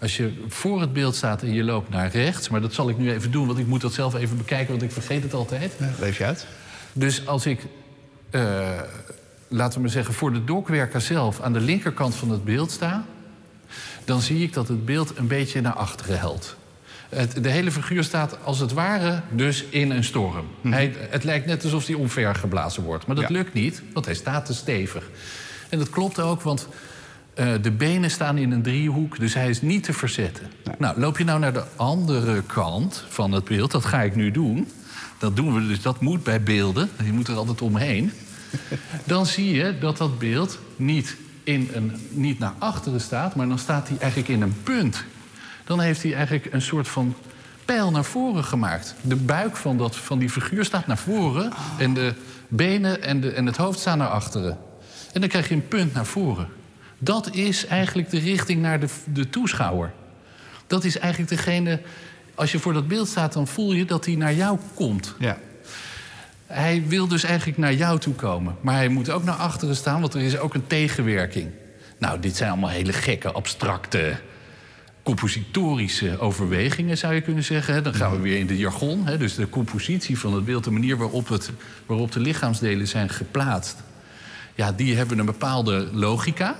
als 0.00 0.16
je 0.16 0.44
voor 0.48 0.80
het 0.80 0.92
beeld 0.92 1.14
staat 1.14 1.42
en 1.42 1.52
je 1.52 1.64
loopt 1.64 1.90
naar 1.90 2.10
rechts... 2.10 2.48
maar 2.48 2.60
dat 2.60 2.72
zal 2.72 2.88
ik 2.88 2.98
nu 2.98 3.12
even 3.12 3.30
doen, 3.30 3.46
want 3.46 3.58
ik 3.58 3.66
moet 3.66 3.80
dat 3.80 3.92
zelf 3.92 4.14
even 4.14 4.36
bekijken... 4.36 4.70
want 4.70 4.82
ik 4.82 4.92
vergeet 4.92 5.22
het 5.22 5.34
altijd. 5.34 5.72
Ja, 5.78 5.90
Leef 5.98 6.18
je 6.18 6.24
uit? 6.24 6.46
Dus 6.92 7.26
als 7.26 7.46
ik, 7.46 7.66
eh, 8.30 8.80
laten 9.48 9.74
we 9.74 9.80
maar 9.80 9.90
zeggen, 9.90 10.14
voor 10.14 10.32
de 10.32 10.44
dokwerker 10.44 11.00
zelf 11.00 11.40
aan 11.40 11.52
de 11.52 11.60
linkerkant 11.60 12.14
van 12.14 12.30
het 12.30 12.44
beeld 12.44 12.70
sta, 12.70 13.04
dan 14.04 14.20
zie 14.20 14.42
ik 14.42 14.52
dat 14.52 14.68
het 14.68 14.84
beeld 14.84 15.12
een 15.16 15.26
beetje 15.26 15.60
naar 15.60 15.74
achteren 15.74 16.20
helt. 16.20 16.58
Het, 17.10 17.42
de 17.42 17.48
hele 17.48 17.70
figuur 17.72 18.04
staat 18.04 18.38
als 18.44 18.58
het 18.58 18.72
ware 18.72 19.20
dus 19.30 19.64
in 19.64 19.90
een 19.90 20.04
storm. 20.04 20.44
Hij, 20.68 20.94
het 20.98 21.24
lijkt 21.24 21.46
net 21.46 21.62
alsof 21.64 21.86
hij 21.86 21.94
omvergeblazen 21.94 22.82
wordt. 22.82 23.06
Maar 23.06 23.16
dat 23.16 23.28
Ja. 23.28 23.34
lukt 23.34 23.52
niet, 23.52 23.82
want 23.92 24.04
hij 24.06 24.14
staat 24.14 24.46
te 24.46 24.54
stevig. 24.54 25.10
En 25.68 25.78
dat 25.78 25.90
klopt 25.90 26.20
ook, 26.20 26.42
want 26.42 26.68
eh, 27.34 27.52
de 27.62 27.70
benen 27.70 28.10
staan 28.10 28.38
in 28.38 28.50
een 28.52 28.62
driehoek, 28.62 29.18
dus 29.18 29.34
hij 29.34 29.48
is 29.48 29.62
niet 29.62 29.84
te 29.84 29.92
verzetten. 29.92 30.46
Nou, 30.78 31.00
loop 31.00 31.18
je 31.18 31.24
nou 31.24 31.38
naar 31.40 31.52
de 31.52 31.64
andere 31.76 32.42
kant 32.42 33.04
van 33.08 33.32
het 33.32 33.44
beeld, 33.44 33.70
dat 33.70 33.84
ga 33.84 34.02
ik 34.02 34.14
nu 34.16 34.30
doen. 34.30 34.68
Dat 35.18 35.36
doen 35.36 35.54
we 35.54 35.66
dus, 35.66 35.82
dat 35.82 36.00
moet 36.00 36.22
bij 36.24 36.42
beelden, 36.42 36.88
je 37.04 37.12
moet 37.12 37.28
er 37.28 37.36
altijd 37.36 37.62
omheen. 37.62 38.12
Dan 39.04 39.26
zie 39.26 39.54
je 39.54 39.78
dat 39.78 39.96
dat 39.96 40.18
beeld 40.18 40.58
niet, 40.76 41.16
in 41.44 41.70
een, 41.72 41.92
niet 42.10 42.38
naar 42.38 42.54
achteren 42.58 43.00
staat, 43.00 43.34
maar 43.34 43.48
dan 43.48 43.58
staat 43.58 43.88
hij 43.88 43.96
eigenlijk 43.98 44.30
in 44.30 44.42
een 44.42 44.54
punt. 44.62 45.04
Dan 45.70 45.80
heeft 45.80 46.02
hij 46.02 46.14
eigenlijk 46.14 46.52
een 46.52 46.62
soort 46.62 46.88
van 46.88 47.14
pijl 47.64 47.90
naar 47.90 48.04
voren 48.04 48.44
gemaakt. 48.44 48.94
De 49.02 49.16
buik 49.16 49.56
van, 49.56 49.76
dat, 49.76 49.96
van 49.96 50.18
die 50.18 50.30
figuur 50.30 50.64
staat 50.64 50.86
naar 50.86 50.98
voren 50.98 51.52
en 51.78 51.94
de 51.94 52.14
benen 52.48 53.02
en, 53.02 53.20
de, 53.20 53.30
en 53.32 53.46
het 53.46 53.56
hoofd 53.56 53.78
staan 53.78 53.98
naar 53.98 54.08
achteren. 54.08 54.58
En 55.12 55.20
dan 55.20 55.28
krijg 55.28 55.48
je 55.48 55.54
een 55.54 55.68
punt 55.68 55.94
naar 55.94 56.06
voren. 56.06 56.48
Dat 56.98 57.34
is 57.34 57.66
eigenlijk 57.66 58.10
de 58.10 58.18
richting 58.18 58.62
naar 58.62 58.80
de, 58.80 58.86
de 59.04 59.30
toeschouwer. 59.30 59.92
Dat 60.66 60.84
is 60.84 60.98
eigenlijk 60.98 61.30
degene. 61.30 61.80
Als 62.34 62.52
je 62.52 62.58
voor 62.58 62.72
dat 62.72 62.88
beeld 62.88 63.08
staat, 63.08 63.32
dan 63.32 63.46
voel 63.46 63.72
je 63.72 63.84
dat 63.84 64.04
hij 64.04 64.14
naar 64.14 64.34
jou 64.34 64.58
komt. 64.74 65.14
Ja. 65.18 65.38
Hij 66.46 66.84
wil 66.86 67.08
dus 67.08 67.22
eigenlijk 67.22 67.58
naar 67.58 67.74
jou 67.74 67.98
toe 67.98 68.14
komen. 68.14 68.56
Maar 68.60 68.74
hij 68.74 68.88
moet 68.88 69.10
ook 69.10 69.24
naar 69.24 69.34
achteren 69.34 69.76
staan, 69.76 70.00
want 70.00 70.14
er 70.14 70.20
is 70.20 70.38
ook 70.38 70.54
een 70.54 70.66
tegenwerking. 70.66 71.50
Nou, 71.98 72.20
dit 72.20 72.36
zijn 72.36 72.50
allemaal 72.50 72.70
hele 72.70 72.92
gekke, 72.92 73.32
abstracte, 73.32 74.18
compositorische 75.02 76.18
overwegingen, 76.18 76.98
zou 76.98 77.14
je 77.14 77.20
kunnen 77.20 77.44
zeggen. 77.44 77.82
Dan 77.82 77.94
gaan 77.94 78.10
we 78.10 78.18
weer 78.18 78.38
in 78.38 78.46
de 78.46 78.56
jargon. 78.56 79.06
hè. 79.06 79.18
Dus 79.18 79.34
de 79.34 79.48
compositie 79.48 80.18
van 80.18 80.34
het 80.34 80.44
beeld, 80.44 80.64
de 80.64 80.70
manier 80.70 80.96
waarop, 80.96 81.28
het, 81.28 81.50
waarop 81.86 82.12
de 82.12 82.20
lichaamsdelen 82.20 82.88
zijn 82.88 83.08
geplaatst. 83.08 83.76
Ja, 84.54 84.72
die 84.72 84.96
hebben 84.96 85.18
een 85.18 85.26
bepaalde 85.26 85.88
logica. 85.92 86.56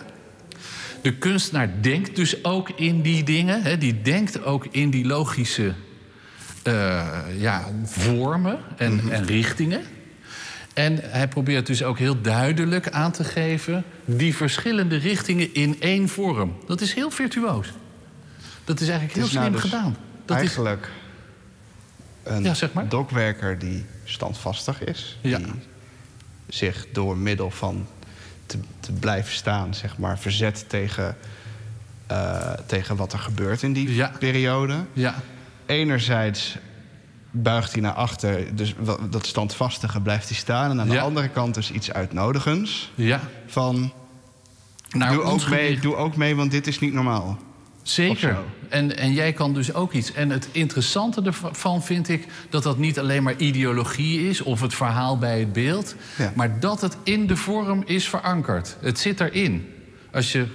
De 1.02 1.12
kunstenaar 1.12 1.70
denkt 1.80 2.16
dus 2.16 2.44
ook 2.44 2.70
in 2.70 3.02
die 3.02 3.25
dingen. 3.25 3.62
Hè. 3.62 3.78
Die 3.78 4.02
denkt 4.02 4.44
ook 4.44 4.66
in 4.70 4.90
die 4.90 5.06
logische 5.06 5.75
eh, 6.62 7.18
ja, 7.37 7.68
vormen 7.85 8.59
en, 8.76 9.00
en 9.11 9.26
richtingen. 9.26 9.82
En 10.75 10.99
hij 11.02 11.28
probeert 11.28 11.66
dus 11.66 11.82
ook 11.82 11.99
heel 11.99 12.20
duidelijk 12.20 12.90
aan 12.90 13.12
te 13.12 13.25
geven... 13.25 13.85
die 14.04 14.37
verschillende 14.37 14.97
richtingen 14.97 15.54
in 15.54 15.76
één 15.80 16.09
vorm. 16.09 16.56
Dat 16.66 16.80
is 16.80 16.94
heel 16.94 17.11
virtuoos. 17.11 17.73
Dat 18.64 18.81
is 18.81 18.88
eigenlijk 18.88 19.19
heel 19.19 19.29
nou 19.29 19.38
slim 19.38 19.52
dus 19.52 19.61
gedaan. 19.61 19.97
Dat 20.25 20.37
is, 20.37 20.43
Eigenlijk 20.43 20.90
een 22.23 22.43
Ja, 22.43 22.55
zeg 22.55 22.73
maar. 22.73 22.88
dokwerker 22.88 23.59
die 23.59 23.85
standvastig 24.05 24.85
is. 24.85 25.19
Ja. 25.21 25.38
Die 25.38 25.47
zich 26.49 26.87
door 26.93 27.17
middel 27.17 27.50
van 27.50 27.87
te, 28.47 28.59
te 28.81 28.93
blijven 28.93 29.33
staan, 29.35 29.75
zeg 29.75 29.99
maar, 29.99 30.19
verzet 30.19 30.64
tegen, 30.69 31.17
eh, 32.07 32.52
tegen 32.67 32.97
wat 32.97 33.12
er 33.12 33.19
gebeurt 33.19 33.62
in 33.62 33.73
die 33.73 33.95
Ja. 33.95 34.12
periode. 34.19 34.85
ja, 34.93 35.14
Enerzijds 35.67 36.57
buigt 37.31 37.73
hij 37.73 37.81
naar 37.81 37.93
achter, 37.93 38.57
dus 38.57 38.75
dat 39.11 39.26
standvastige 39.26 40.00
blijft 40.00 40.29
hij 40.29 40.37
staan. 40.38 40.71
En 40.71 40.81
aan 40.81 40.88
de 40.88 40.95
Ja. 40.95 41.00
andere 41.02 41.29
kant 41.29 41.55
dus 41.55 41.71
iets 41.71 41.93
uitnodigends. 41.93 42.93
ja. 42.95 43.21
Van, 43.47 43.93
Naar 44.90 45.12
doe, 45.12 45.23
ook 45.23 45.49
mee, 45.49 45.81
doe 45.81 45.97
ook 45.97 46.17
mee, 46.17 46.37
want 46.37 46.50
dit 46.50 46.67
is 46.67 46.79
niet 46.79 46.93
normaal. 46.93 47.38
Zeker. 47.90 48.38
En, 48.68 48.97
en 48.97 49.12
jij 49.12 49.32
kan 49.32 49.54
dus 49.54 49.75
ook 49.75 49.92
iets. 49.92 50.12
En 50.12 50.30
het 50.30 50.49
interessante 50.52 51.23
ervan 51.23 51.82
vind 51.85 52.09
ik 52.09 52.26
dat 52.50 52.62
dat 52.62 52.78
niet 52.78 52.99
alleen 52.99 53.23
maar 53.23 53.37
ideologie 53.37 54.28
is 54.28 54.40
of 54.42 54.61
het 54.61 54.75
verhaal 54.75 55.18
bij 55.18 55.38
het 55.38 55.52
beeld, 55.52 55.94
Ja. 56.18 56.32
maar 56.35 56.61
dat 56.61 56.80
het 56.80 56.97
in 57.02 57.26
de 57.26 57.37
vorm 57.37 57.82
is 57.87 58.09
verankerd. 58.09 58.76
Het 58.80 58.99
zit 58.99 59.20
erin. 59.20 59.68
Als 60.12 60.32
je 60.32 60.47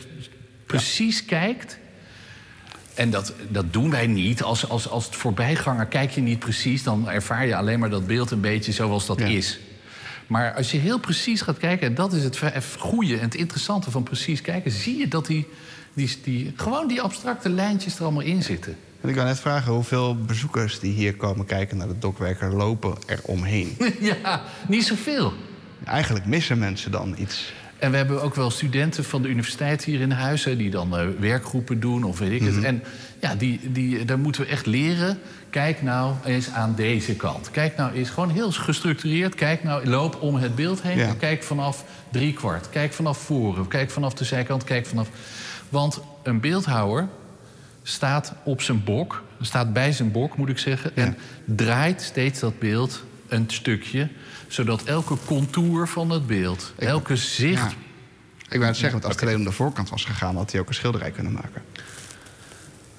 precies 0.65 1.25
kijkt. 1.25 1.77
En 2.93 3.09
dat, 3.09 3.33
dat 3.49 3.73
doen 3.73 3.89
wij 3.89 4.07
niet. 4.07 4.43
Als, 4.43 4.69
als, 4.69 4.89
als 4.89 5.05
het 5.05 5.15
voorbijganger 5.15 5.85
kijk 5.85 6.11
je 6.11 6.21
niet 6.21 6.39
precies, 6.39 6.83
dan 6.83 7.09
ervaar 7.09 7.45
je 7.47 7.55
alleen 7.55 7.79
maar 7.79 7.89
dat 7.89 8.07
beeld 8.07 8.31
een 8.31 8.41
beetje 8.41 8.71
zoals 8.71 9.05
dat 9.05 9.19
Ja. 9.19 9.25
is. 9.25 9.59
Maar 10.27 10.53
als 10.53 10.71
je 10.71 10.77
heel 10.77 10.99
precies 10.99 11.41
gaat 11.41 11.57
kijken, 11.57 11.87
en 11.87 11.95
dat 11.95 12.13
is 12.13 12.23
het 12.23 12.39
goede 12.77 13.15
en 13.15 13.21
het 13.21 13.35
interessante 13.35 13.91
van 13.91 14.03
precies 14.03 14.41
kijken, 14.41 14.71
zie 14.71 14.97
je 14.97 15.07
dat 15.07 15.25
die, 15.25 15.47
die, 15.95 16.17
die, 16.23 16.53
gewoon 16.55 16.87
die 16.87 17.01
abstracte 17.01 17.49
lijntjes 17.49 17.95
er 17.95 18.03
allemaal 18.03 18.21
in 18.21 18.43
zitten. 18.43 18.75
En 19.01 19.09
ik 19.09 19.15
wil 19.15 19.23
net 19.23 19.39
vragen 19.39 19.73
hoeveel 19.73 20.15
bezoekers 20.15 20.79
die 20.79 20.93
hier 20.93 21.15
komen 21.15 21.45
kijken 21.45 21.77
naar 21.77 21.87
de 21.87 21.99
dokwerker 21.99 22.55
lopen 22.55 22.95
er 23.05 23.19
omheen. 23.23 23.77
ja, 24.23 24.41
niet 24.67 24.85
zoveel. 24.85 25.33
Eigenlijk 25.83 26.25
missen 26.25 26.59
mensen 26.59 26.91
dan 26.91 27.15
iets. 27.17 27.53
En 27.77 27.91
we 27.91 27.97
hebben 27.97 28.21
ook 28.21 28.35
wel 28.35 28.49
studenten 28.49 29.03
van 29.03 29.21
de 29.21 29.27
universiteit 29.27 29.83
hier 29.83 30.01
in 30.01 30.11
huis... 30.11 30.43
hè, 30.43 30.55
die 30.55 30.69
dan 30.69 30.97
eh, 30.97 31.07
werkgroepen 31.19 31.79
doen 31.79 32.03
of 32.03 32.19
weet 32.19 32.41
ik 32.41 32.47
het. 32.47 32.63
En 32.63 32.83
ja, 33.19 33.35
die, 33.35 33.59
die, 33.71 34.05
daar 34.05 34.19
moeten 34.19 34.41
we 34.41 34.47
echt 34.47 34.65
leren. 34.65 35.19
Kijk 35.49 35.81
nou 35.81 36.15
eens 36.25 36.49
aan 36.49 36.75
deze 36.75 37.15
kant. 37.15 37.51
Kijk 37.51 37.77
nou 37.77 37.93
eens 37.93 38.09
gewoon 38.09 38.29
heel 38.29 38.51
gestructureerd. 38.51 39.35
Kijk 39.35 39.63
nou, 39.63 39.87
loop 39.87 40.21
om 40.21 40.35
het 40.35 40.55
beeld 40.55 40.81
heen. 40.81 40.97
Ja. 40.97 41.13
Kijk 41.19 41.43
vanaf 41.43 41.83
drie 42.11 42.33
kwart. 42.33 42.69
Kijk 42.69 42.93
vanaf 42.93 43.17
voren. 43.17 43.67
Kijk 43.67 43.91
vanaf 43.91 44.13
de 44.13 44.23
zijkant. 44.23 44.63
Kijk 44.63 44.85
vanaf... 44.85 45.07
Want 45.75 46.01
een 46.23 46.39
beeldhouwer 46.39 47.07
staat 47.83 48.33
op 48.43 48.61
zijn 48.61 48.83
bok. 48.83 49.23
Staat 49.41 49.73
bij 49.73 49.91
zijn 49.91 50.11
bok, 50.11 50.37
moet 50.37 50.49
ik 50.49 50.57
zeggen. 50.57 50.95
En 50.95 51.17
draait 51.45 52.01
steeds 52.01 52.39
dat 52.39 52.59
beeld 52.59 53.03
een 53.27 53.45
stukje. 53.47 54.09
Zodat 54.47 54.83
elke 54.83 55.17
contour 55.25 55.87
van 55.87 56.09
het 56.09 56.27
beeld, 56.27 56.73
elke 56.77 57.15
zicht... 57.15 57.71
Ja. 57.71 57.77
Ik 58.49 58.57
wou 58.57 58.65
het 58.65 58.75
zeggen, 58.75 58.91
want 58.91 59.05
als 59.05 59.13
het 59.13 59.23
alleen 59.23 59.35
om 59.35 59.43
de 59.43 59.51
voorkant 59.51 59.89
was 59.89 60.05
gegaan... 60.05 60.35
had 60.35 60.51
hij 60.51 60.61
ook 60.61 60.67
een 60.67 60.73
schilderij 60.73 61.11
kunnen 61.11 61.33
maken. 61.33 61.61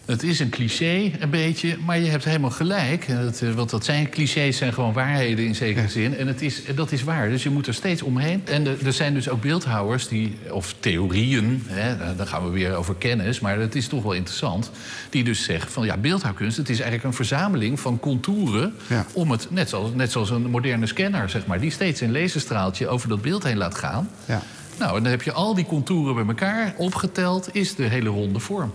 Het 0.06 0.22
is 0.22 0.38
een 0.38 0.48
cliché, 0.48 1.12
een 1.18 1.30
beetje, 1.30 1.76
maar 1.86 1.98
je 1.98 2.10
hebt 2.10 2.24
helemaal 2.24 2.50
gelijk. 2.50 3.04
Het, 3.06 3.42
eh, 3.42 3.50
want 3.52 3.70
dat 3.70 3.84
zijn 3.84 4.10
clichés, 4.10 4.56
zijn 4.56 4.72
gewoon 4.72 4.92
waarheden 4.92 5.44
in 5.44 5.54
zekere 5.54 5.88
zin. 5.88 6.16
En 6.16 6.26
het 6.26 6.42
is, 6.42 6.62
dat 6.74 6.92
is 6.92 7.04
waar, 7.04 7.28
dus 7.28 7.42
je 7.42 7.50
moet 7.50 7.66
er 7.66 7.74
steeds 7.74 8.02
omheen. 8.02 8.42
En 8.44 8.66
er, 8.66 8.86
er 8.86 8.92
zijn 8.92 9.14
dus 9.14 9.28
ook 9.28 9.40
beeldhouwers, 9.40 10.08
die, 10.08 10.36
of 10.50 10.74
theorieën... 10.80 11.62
Hè, 11.66 12.16
daar- 12.16 12.26
gaan 12.26 12.44
we 12.44 12.50
weer 12.50 12.74
over 12.74 12.94
kennis, 12.94 13.40
maar 13.40 13.58
het 13.58 13.74
is 13.74 13.88
toch 13.88 14.02
wel 14.02 14.12
interessant... 14.12 14.70
die 15.10 15.24
dus 15.24 15.44
zeggen 15.44 15.70
van, 15.70 15.86
ja, 15.86 15.96
beeldhouwkunst... 15.96 16.56
het 16.56 16.68
is 16.68 16.80
eigenlijk 16.80 17.04
een 17.04 17.14
verzameling 17.14 17.80
van 17.80 18.00
contouren... 18.00 18.74
Ja. 18.88 19.06
om 19.12 19.30
het, 19.30 19.50
net 19.50 19.68
zoals, 19.68 19.90
net 19.94 20.12
zoals 20.12 20.30
een 20.30 20.50
moderne 20.50 20.86
scanner, 20.86 21.30
zeg 21.30 21.46
maar... 21.46 21.60
die 21.60 21.70
steeds 21.70 22.00
een 22.00 22.12
laserstraaltje 22.12 22.88
over 22.88 23.08
dat 23.08 23.22
beeld 23.22 23.42
heen 23.42 23.56
laat 23.56 23.74
gaan... 23.74 24.08
Ja. 24.26 24.42
Nou, 24.78 24.96
en 24.96 25.02
dan 25.02 25.10
heb 25.10 25.22
je 25.22 25.32
al 25.32 25.54
die 25.54 25.66
contouren 25.66 26.14
bij 26.14 26.24
elkaar 26.26 26.74
opgeteld... 26.76 27.48
is 27.52 27.74
de 27.74 27.82
hele 27.82 28.08
ronde 28.08 28.38
vorm. 28.38 28.72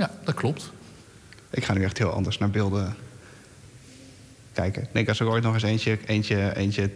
Ja, 0.00 0.10
dat 0.24 0.34
klopt. 0.34 0.70
Ik 1.50 1.64
ga 1.64 1.72
nu 1.72 1.84
echt 1.84 1.98
heel 1.98 2.10
anders 2.10 2.38
naar 2.38 2.50
beelden 2.50 2.96
kijken. 4.52 4.82
Ik 4.82 4.88
denk 4.92 5.08
als 5.08 5.20
ik 5.20 5.26
ooit 5.26 5.42
nog 5.42 5.54
eens 5.54 5.62
eentje, 5.62 5.98
eentje, 6.06 6.56
eentje 6.56 6.90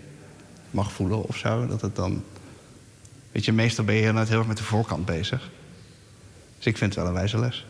mag 0.71 0.93
voelen 0.93 1.23
of 1.23 1.37
zo... 1.37 1.67
dat 1.67 1.81
het 1.81 1.97
dan... 1.97 2.25
Weet 3.33 3.45
je, 3.45 3.53
meestal 3.53 3.85
ben 3.85 3.95
je 3.95 4.01
heel 4.01 4.17
erg 4.17 4.47
met 4.47 4.57
de 4.57 4.63
voorkant 4.63 5.07
bezig. 5.07 5.51
Dus 6.57 6.67
ik 6.67 6.77
vind 6.77 6.95
het 6.95 7.03
wel 7.03 7.07
een 7.07 7.19
wijze 7.19 7.39
les. 7.39 7.67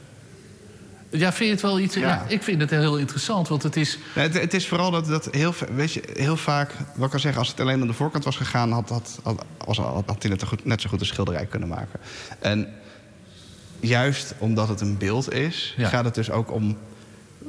Ja, 1.11 1.33
vind 1.33 1.49
je 1.49 1.55
het 1.55 1.63
wel 1.63 1.81
iets... 1.81 1.95
Ja. 1.95 2.01
Ja. 2.01 2.25
ik 2.29 2.43
vind 2.43 2.61
het 2.61 2.71
heel 2.71 2.99
interessant, 2.99 3.49
want 3.49 3.63
het 3.63 3.77
is... 3.77 3.99
Nee, 4.15 4.25
het, 4.25 4.41
het 4.41 4.55
is 4.55 4.69
vooral 4.69 4.91
dat, 4.91 5.07
dat 5.07 5.29
heel, 5.31 5.55
weet 5.75 5.93
je, 5.93 6.03
heel 6.13 6.37
vaak, 6.37 6.73
wat 6.95 7.07
ik 7.07 7.13
al 7.13 7.19
zeg, 7.19 7.37
als 7.37 7.49
het 7.49 7.61
alleen 7.61 7.81
aan 7.81 7.87
de 7.87 7.93
voorkant 7.93 8.25
was 8.25 8.37
gegaan, 8.37 8.73
had, 8.73 8.89
had, 8.89 9.19
had, 9.23 9.45
was, 9.65 9.79
had 9.79 10.23
hij 10.23 10.31
net, 10.31 10.43
goed, 10.45 10.65
net 10.65 10.81
zo 10.81 10.89
goed 10.89 11.01
een 11.01 11.07
schilderij 11.07 11.47
kunnen 11.47 11.69
maken. 11.69 12.01
En 12.39 12.75
juist 13.87 14.35
omdat 14.39 14.69
het 14.69 14.81
een 14.81 14.99
beeld 14.99 15.33
is, 15.33 15.75
Ja. 15.77 15.89
gaat 15.89 16.05
het 16.05 16.15
dus 16.15 16.31
ook 16.31 16.53
om 16.53 16.77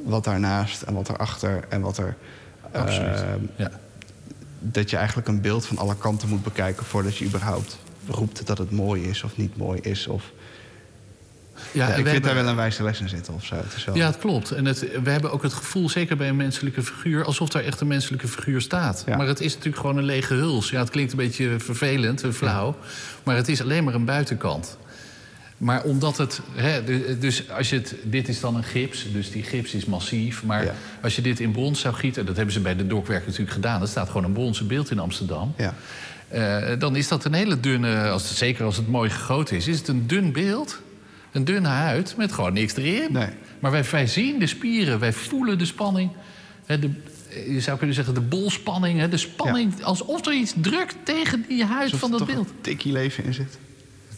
wat 0.04 0.24
daarnaast 0.24 0.82
en 0.82 0.94
wat 0.94 1.08
erachter 1.08 1.64
en 1.68 1.80
wat 1.80 1.98
er. 1.98 2.16
Absoluut. 2.72 3.14
ehm, 3.20 3.40
ja. 3.56 3.70
dat 4.60 4.90
je 4.90 4.96
eigenlijk 4.96 5.28
een 5.28 5.40
beeld 5.40 5.66
van 5.66 5.78
alle 5.78 5.96
kanten 5.96 6.28
moet 6.28 6.42
bekijken 6.42 6.84
voordat 6.86 7.16
je 7.16 7.24
überhaupt 7.24 7.78
roept 8.08 8.46
dat 8.46 8.58
het 8.58 8.70
mooi 8.70 9.02
is 9.02 9.22
of 9.22 9.36
niet 9.36 9.56
mooi 9.56 9.80
is. 9.80 10.06
Of, 10.06 10.32
Ja, 11.72 11.88
ik 11.94 12.06
vind 12.06 12.24
daar 12.24 12.34
wel 12.34 12.46
een 12.46 12.56
wijze 12.56 12.82
les 12.82 13.00
in 13.00 13.08
zitten 13.08 13.34
of 13.34 13.44
zo. 13.44 13.54
Het 13.56 13.74
is 13.76 13.84
wel, 13.84 13.94
Ja, 13.96 14.06
het 14.06 14.18
klopt. 14.18 14.50
En 14.50 14.64
het, 14.64 15.00
we 15.02 15.10
hebben 15.10 15.32
ook 15.32 15.42
het 15.42 15.52
gevoel, 15.52 15.88
zeker 15.88 16.16
bij 16.16 16.28
een 16.28 16.36
menselijke 16.36 16.82
figuur... 16.82 17.24
alsof 17.24 17.48
daar 17.48 17.62
echt 17.62 17.80
een 17.80 17.86
menselijke 17.86 18.28
figuur 18.28 18.60
staat. 18.60 19.02
Ja. 19.06 19.16
Maar 19.16 19.26
het 19.26 19.40
is 19.40 19.52
natuurlijk 19.54 19.80
gewoon 19.80 19.96
een 19.96 20.04
lege 20.04 20.34
huls. 20.34 20.70
Ja, 20.70 20.78
het 20.80 20.90
klinkt 20.90 21.12
een 21.12 21.18
beetje 21.18 21.54
vervelend, 21.58 22.22
en 22.22 22.34
flauw. 22.34 22.76
Maar 23.22 23.36
het 23.36 23.48
is 23.48 23.60
alleen 23.62 23.84
maar 23.84 23.94
een 23.94 24.04
buitenkant. 24.04 24.76
Maar 25.58 25.82
omdat 25.82 26.16
het... 26.18 26.40
Hè, 26.54 26.84
dus 27.18 27.50
als 27.50 27.70
je 27.70 27.76
het... 27.76 27.94
Dit 28.02 28.28
is 28.28 28.40
dan 28.40 28.56
een 28.56 28.64
gips, 28.64 29.06
dus 29.12 29.30
die 29.30 29.42
gips 29.42 29.74
is 29.74 29.84
massief. 29.84 30.44
Maar 30.44 30.64
Ja. 30.64 30.74
als 31.02 31.16
je 31.16 31.22
dit 31.22 31.40
in 31.40 31.50
brons 31.52 31.80
zou 31.80 31.94
gieten... 31.94 32.26
dat 32.26 32.36
hebben 32.36 32.54
ze 32.54 32.60
bij 32.60 32.76
de 32.76 32.86
dokwerk 32.86 33.24
natuurlijk 33.24 33.52
gedaan. 33.52 33.80
Er 33.82 33.88
staat 33.88 34.06
gewoon 34.06 34.24
een 34.24 34.32
bronzen 34.32 34.66
beeld 34.66 34.90
in 34.90 34.98
Amsterdam. 34.98 35.54
Ja. 35.56 35.74
Eh, 36.28 36.78
dan 36.78 36.96
is 36.96 37.08
dat 37.08 37.24
een 37.24 37.32
hele 37.34 37.60
dunne, 37.60 38.08
als 38.08 38.28
het, 38.28 38.38
zeker 38.38 38.64
als 38.64 38.76
het 38.76 38.88
mooi 38.88 39.10
gegoten 39.10 39.56
is, 39.56 39.68
is 39.68 39.78
het 39.78 39.88
een 39.88 40.06
dun 40.06 40.32
beeld. 40.32 40.80
Een 41.32 41.44
dunne 41.44 41.68
huid 41.68 42.14
met 42.16 42.32
gewoon 42.32 42.52
niks 42.52 42.76
erin. 42.76 43.12
Nee. 43.12 43.28
Maar 43.60 43.70
wij, 43.70 43.84
wij 43.90 44.06
zien 44.06 44.38
de 44.38 44.46
spieren, 44.46 44.98
wij 44.98 45.12
voelen 45.12 45.58
de 45.58 45.64
spanning. 45.64 46.10
Hè, 46.66 46.78
de, 46.78 46.90
je 47.52 47.60
zou 47.60 47.76
kunnen 47.78 47.96
zeggen 47.96 48.14
de 48.14 48.20
bolspanning, 48.20 48.98
hè, 48.98 49.08
de 49.08 49.16
spanning. 49.16 49.82
Alsof 49.82 50.26
er 50.26 50.32
iets 50.32 50.54
drukt 50.56 50.96
tegen 51.02 51.44
die 51.48 51.64
huid 51.64 51.82
Alsof 51.92 52.00
van 52.00 52.12
er 52.12 52.18
dat 52.18 52.26
beeld. 52.26 52.48
een 52.48 52.60
tikkie 52.60 52.92
leven 52.92 53.24
in 53.24 53.34
zit. 53.34 53.58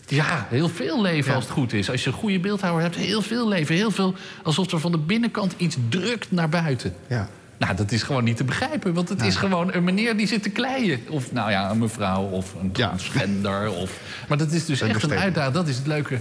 Ja, 0.08 0.46
heel 0.50 0.68
veel 0.68 1.00
leven 1.02 1.30
Ja. 1.30 1.34
als 1.36 1.44
het 1.44 1.52
goed 1.52 1.72
is. 1.72 1.90
Als 1.90 2.04
je 2.04 2.10
een 2.10 2.16
goede 2.16 2.40
beeldhouwer 2.40 2.82
hebt, 2.82 2.96
heel 2.96 3.22
veel 3.22 3.48
leven. 3.48 3.74
Heel 3.74 3.90
veel, 3.90 4.14
alsof 4.42 4.72
er 4.72 4.80
van 4.80 4.92
de 4.92 4.98
binnenkant 4.98 5.54
iets 5.56 5.76
drukt 5.88 6.30
naar 6.30 6.48
buiten. 6.48 6.94
Ja. 7.06 7.28
Nou, 7.58 7.74
dat 7.76 7.92
is 7.92 8.02
gewoon 8.02 8.24
niet 8.24 8.36
te 8.36 8.44
begrijpen. 8.44 8.94
Want 8.94 9.08
het 9.08 9.22
is 9.22 9.36
gewoon 9.36 9.74
een 9.74 9.84
meneer 9.84 10.16
die 10.16 10.26
zit 10.26 10.42
te 10.42 10.50
kleien. 10.50 11.00
Of 11.08 11.32
nou 11.32 11.50
ja, 11.50 11.70
een 11.70 11.78
mevrouw 11.78 12.22
of 12.22 12.54
een 12.54 12.72
transgender. 12.72 13.70
Of... 13.72 14.00
Maar 14.28 14.38
dat 14.38 14.52
is 14.52 14.64
dus 14.64 14.80
echt 14.80 15.02
een 15.02 15.12
uitdaging. 15.12 15.54
Dat 15.54 15.68
is 15.68 15.76
het 15.76 15.86
leuke 15.86 16.20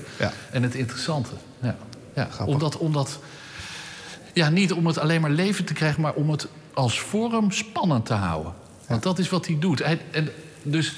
en 0.51 0.63
het 0.63 0.75
interessante. 0.75 1.29
Ja. 1.61 1.75
Ja. 2.15 2.27
Omdat, 2.45 2.77
omdat, 2.77 3.19
ja, 4.33 4.49
niet 4.49 4.73
om 4.73 4.87
het 4.87 4.97
alleen 4.97 5.21
maar 5.21 5.31
leven 5.31 5.65
te 5.65 5.73
krijgen... 5.73 6.01
maar 6.01 6.13
om 6.13 6.29
het 6.29 6.47
als 6.73 6.99
vorm 6.99 7.51
spannend 7.51 8.05
te 8.05 8.13
houden. 8.13 8.53
Want 8.87 9.03
dat 9.03 9.19
is 9.19 9.29
wat 9.29 9.45
hij 9.47 9.57
doet. 9.59 9.83
Hij, 9.83 9.99
en 10.11 10.29
dus 10.63 10.95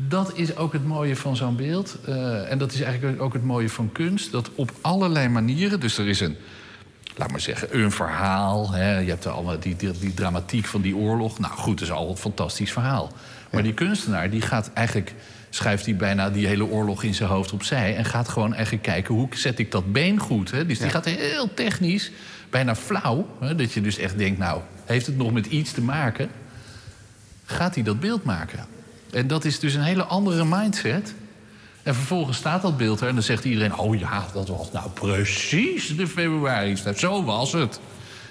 dat 0.00 0.32
is 0.34 0.56
ook 0.56 0.72
het 0.72 0.84
mooie 0.84 1.16
van 1.16 1.36
zo'n 1.36 1.56
beeld. 1.56 1.98
Eh, 2.04 2.50
en 2.50 2.58
dat 2.58 2.72
is 2.72 2.80
eigenlijk 2.80 3.22
ook 3.22 3.32
het 3.32 3.44
mooie 3.44 3.70
van 3.70 3.92
kunst. 3.92 4.32
Dat 4.32 4.50
op 4.54 4.72
allerlei 4.80 5.28
manieren... 5.28 5.80
dus 5.80 5.98
er 5.98 6.08
is 6.08 6.20
een 6.20 6.36
laat 7.18 7.30
maar 7.30 7.40
zeggen, 7.40 7.78
een 7.78 7.90
verhaal. 7.90 8.72
Hè. 8.72 8.98
Je 8.98 9.08
hebt 9.08 9.26
allemaal 9.26 9.60
die, 9.60 9.76
die, 9.76 9.98
die 9.98 10.14
dramatiek 10.14 10.64
van 10.64 10.80
die 10.80 10.96
oorlog. 10.96 11.38
Nou 11.38 11.54
goed, 11.54 11.78
dat 11.78 11.88
is 11.88 11.94
al 11.94 12.10
een 12.10 12.16
fantastisch 12.16 12.72
verhaal. 12.72 13.12
Maar 13.50 13.62
die 13.62 13.74
kunstenaar 13.74 14.30
die 14.30 14.40
gaat 14.40 14.70
eigenlijk 14.74 15.14
schuift 15.50 15.84
hij 15.84 15.96
bijna 15.96 16.30
die 16.30 16.46
hele 16.46 16.64
oorlog 16.64 17.02
in 17.02 17.14
zijn 17.14 17.28
hoofd 17.28 17.52
opzij. 17.52 17.96
En 17.96 18.04
gaat 18.04 18.28
gewoon 18.28 18.54
eigenlijk 18.54 18.82
kijken 18.84 19.14
hoe 19.14 19.28
zet 19.30 19.58
ik 19.58 19.70
dat 19.70 19.92
been 19.92 20.18
goed. 20.18 20.50
Hè? 20.50 20.66
Dus 20.66 20.78
die 20.78 20.90
gaat 20.90 21.04
heel 21.04 21.54
technisch, 21.54 22.10
bijna 22.50 22.74
flauw. 22.74 23.26
Hè? 23.40 23.54
Dat 23.54 23.72
je 23.72 23.80
dus 23.80 23.98
echt 23.98 24.18
denkt, 24.18 24.38
nou, 24.38 24.60
heeft 24.84 25.06
het 25.06 25.16
nog 25.16 25.32
met 25.32 25.46
iets 25.46 25.72
te 25.72 25.80
maken? 25.80 26.28
Gaat 27.44 27.74
hij 27.74 27.84
dat 27.84 28.00
beeld 28.00 28.24
maken? 28.24 28.77
En 29.10 29.26
dat 29.26 29.44
is 29.44 29.58
dus 29.58 29.74
een 29.74 29.82
hele 29.82 30.04
andere 30.04 30.44
mindset. 30.44 31.14
En 31.82 31.94
vervolgens 31.94 32.36
staat 32.36 32.62
dat 32.62 32.76
beeld 32.76 33.00
er 33.00 33.08
en 33.08 33.14
dan 33.14 33.22
zegt 33.22 33.44
iedereen... 33.44 33.76
oh 33.76 33.98
ja, 33.98 34.26
dat 34.32 34.48
was 34.48 34.72
nou 34.72 34.90
precies 34.90 35.96
de 35.96 36.06
februari. 36.06 36.76
Zo 36.96 37.24
was 37.24 37.52
het. 37.52 37.80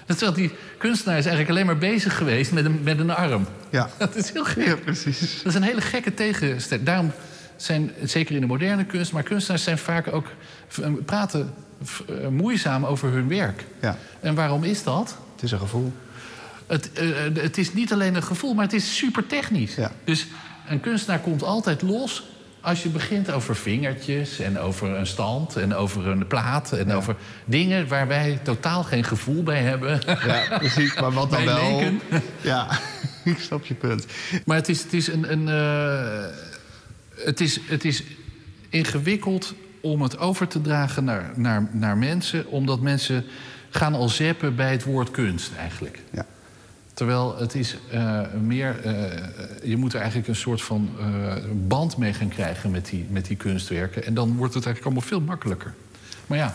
Terwijl 0.06 0.32
die 0.32 0.50
kunstenaar 0.78 1.18
is 1.18 1.26
eigenlijk 1.26 1.54
alleen 1.54 1.66
maar 1.66 1.90
bezig 1.90 2.16
geweest 2.16 2.52
met 2.52 2.64
een, 2.64 2.80
met 2.82 2.98
een 2.98 3.10
arm. 3.10 3.46
Ja. 3.70 3.90
Dat 3.98 4.16
is 4.16 4.32
heel 4.32 4.44
gek. 4.44 4.66
Ja, 4.66 4.76
precies. 4.76 5.36
Dat 5.36 5.46
is 5.46 5.54
een 5.54 5.62
hele 5.62 5.80
gekke 5.80 6.14
tegenstelling. 6.14 6.86
Daarom 6.86 7.12
zijn, 7.56 7.92
zeker 8.02 8.34
in 8.34 8.40
de 8.40 8.46
moderne 8.46 8.84
kunst... 8.84 9.12
maar 9.12 9.22
kunstenaars 9.22 9.62
zijn 9.62 9.78
vaak 9.78 10.12
ook 10.12 10.26
praten 11.04 11.54
eh, 12.08 12.28
moeizaam 12.28 12.84
over 12.84 13.10
hun 13.12 13.28
werk. 13.28 13.64
Ja. 13.80 13.96
En 14.20 14.34
waarom 14.34 14.64
is 14.64 14.82
dat? 14.82 15.16
Het 15.34 15.42
is 15.42 15.50
een 15.50 15.58
gevoel. 15.58 15.92
Het, 16.66 16.90
uh, 17.00 17.42
het 17.42 17.58
is 17.58 17.72
niet 17.72 17.92
alleen 17.92 18.14
een 18.14 18.22
gevoel, 18.22 18.54
maar 18.54 18.64
het 18.64 18.74
is 18.74 18.96
super 18.96 19.26
technisch. 19.26 19.74
Ja. 19.74 19.92
Dus 20.04 20.26
een 20.68 20.80
kunstenaar 20.80 21.20
komt 21.20 21.42
altijd 21.42 21.82
los 21.82 22.22
als 22.60 22.82
je 22.82 22.88
begint 22.88 23.30
over 23.30 23.56
vingertjes 23.56 24.38
en 24.38 24.58
over 24.58 24.94
een 24.94 25.06
stand 25.06 25.56
en 25.56 25.74
over 25.74 26.06
een 26.06 26.26
plaat 26.26 26.72
en 26.72 26.92
over 26.92 27.16
dingen 27.44 27.88
waar 27.88 28.08
wij 28.08 28.38
totaal 28.42 28.84
geen 28.84 29.04
gevoel 29.04 29.42
bij 29.42 29.62
hebben. 29.62 30.00
Ja, 30.26 30.58
precies. 30.58 30.94
Maar 31.00 31.12
wat 31.12 31.30
dan 31.30 31.44
wel? 31.44 31.76
leken. 31.76 32.00
Ja, 32.40 32.68
ik 33.24 33.38
snap 33.38 33.64
je 33.64 33.74
punt. 33.74 34.06
Maar 34.44 34.56
het 34.56 34.68
is, 34.68 34.82
het 34.82 34.92
is 34.92 35.08
een. 35.08 35.32
een 35.32 35.48
eh, 35.48 36.36
het, 37.24 37.40
is, 37.40 37.60
het 37.66 37.84
is 37.84 38.02
ingewikkeld 38.68 39.54
om 39.80 40.02
het 40.02 40.18
over 40.18 40.48
te 40.48 40.60
dragen 40.60 41.04
naar, 41.04 41.32
naar, 41.34 41.68
naar 41.72 41.96
mensen, 41.96 42.46
omdat 42.46 42.80
mensen 42.80 43.24
gaan 43.70 43.94
al 43.94 44.08
zeppen 44.08 44.56
bij 44.56 44.70
het 44.70 44.84
woord 44.84 45.10
kunst 45.10 45.50
eigenlijk. 45.58 45.98
Ja. 46.10 46.26
Terwijl 46.98 47.36
het 47.38 47.54
is 47.54 47.76
eh, 47.90 48.20
meer. 48.42 48.80
eh, 48.84 48.92
je 49.62 49.76
moet 49.76 49.92
er 49.92 49.98
eigenlijk 49.98 50.28
een 50.28 50.36
soort 50.36 50.62
van 50.62 50.90
eh, 51.00 51.32
band 51.52 51.96
mee 51.96 52.12
gaan 52.12 52.28
krijgen 52.28 52.70
met 52.70 52.86
die, 52.86 53.06
met 53.10 53.26
die 53.26 53.36
kunstwerken. 53.36 54.04
En 54.04 54.14
dan 54.14 54.36
wordt 54.36 54.54
het 54.54 54.64
eigenlijk 54.66 54.84
allemaal 54.84 55.18
veel 55.18 55.26
makkelijker. 55.26 55.74
Maar 56.26 56.38
ja. 56.38 56.54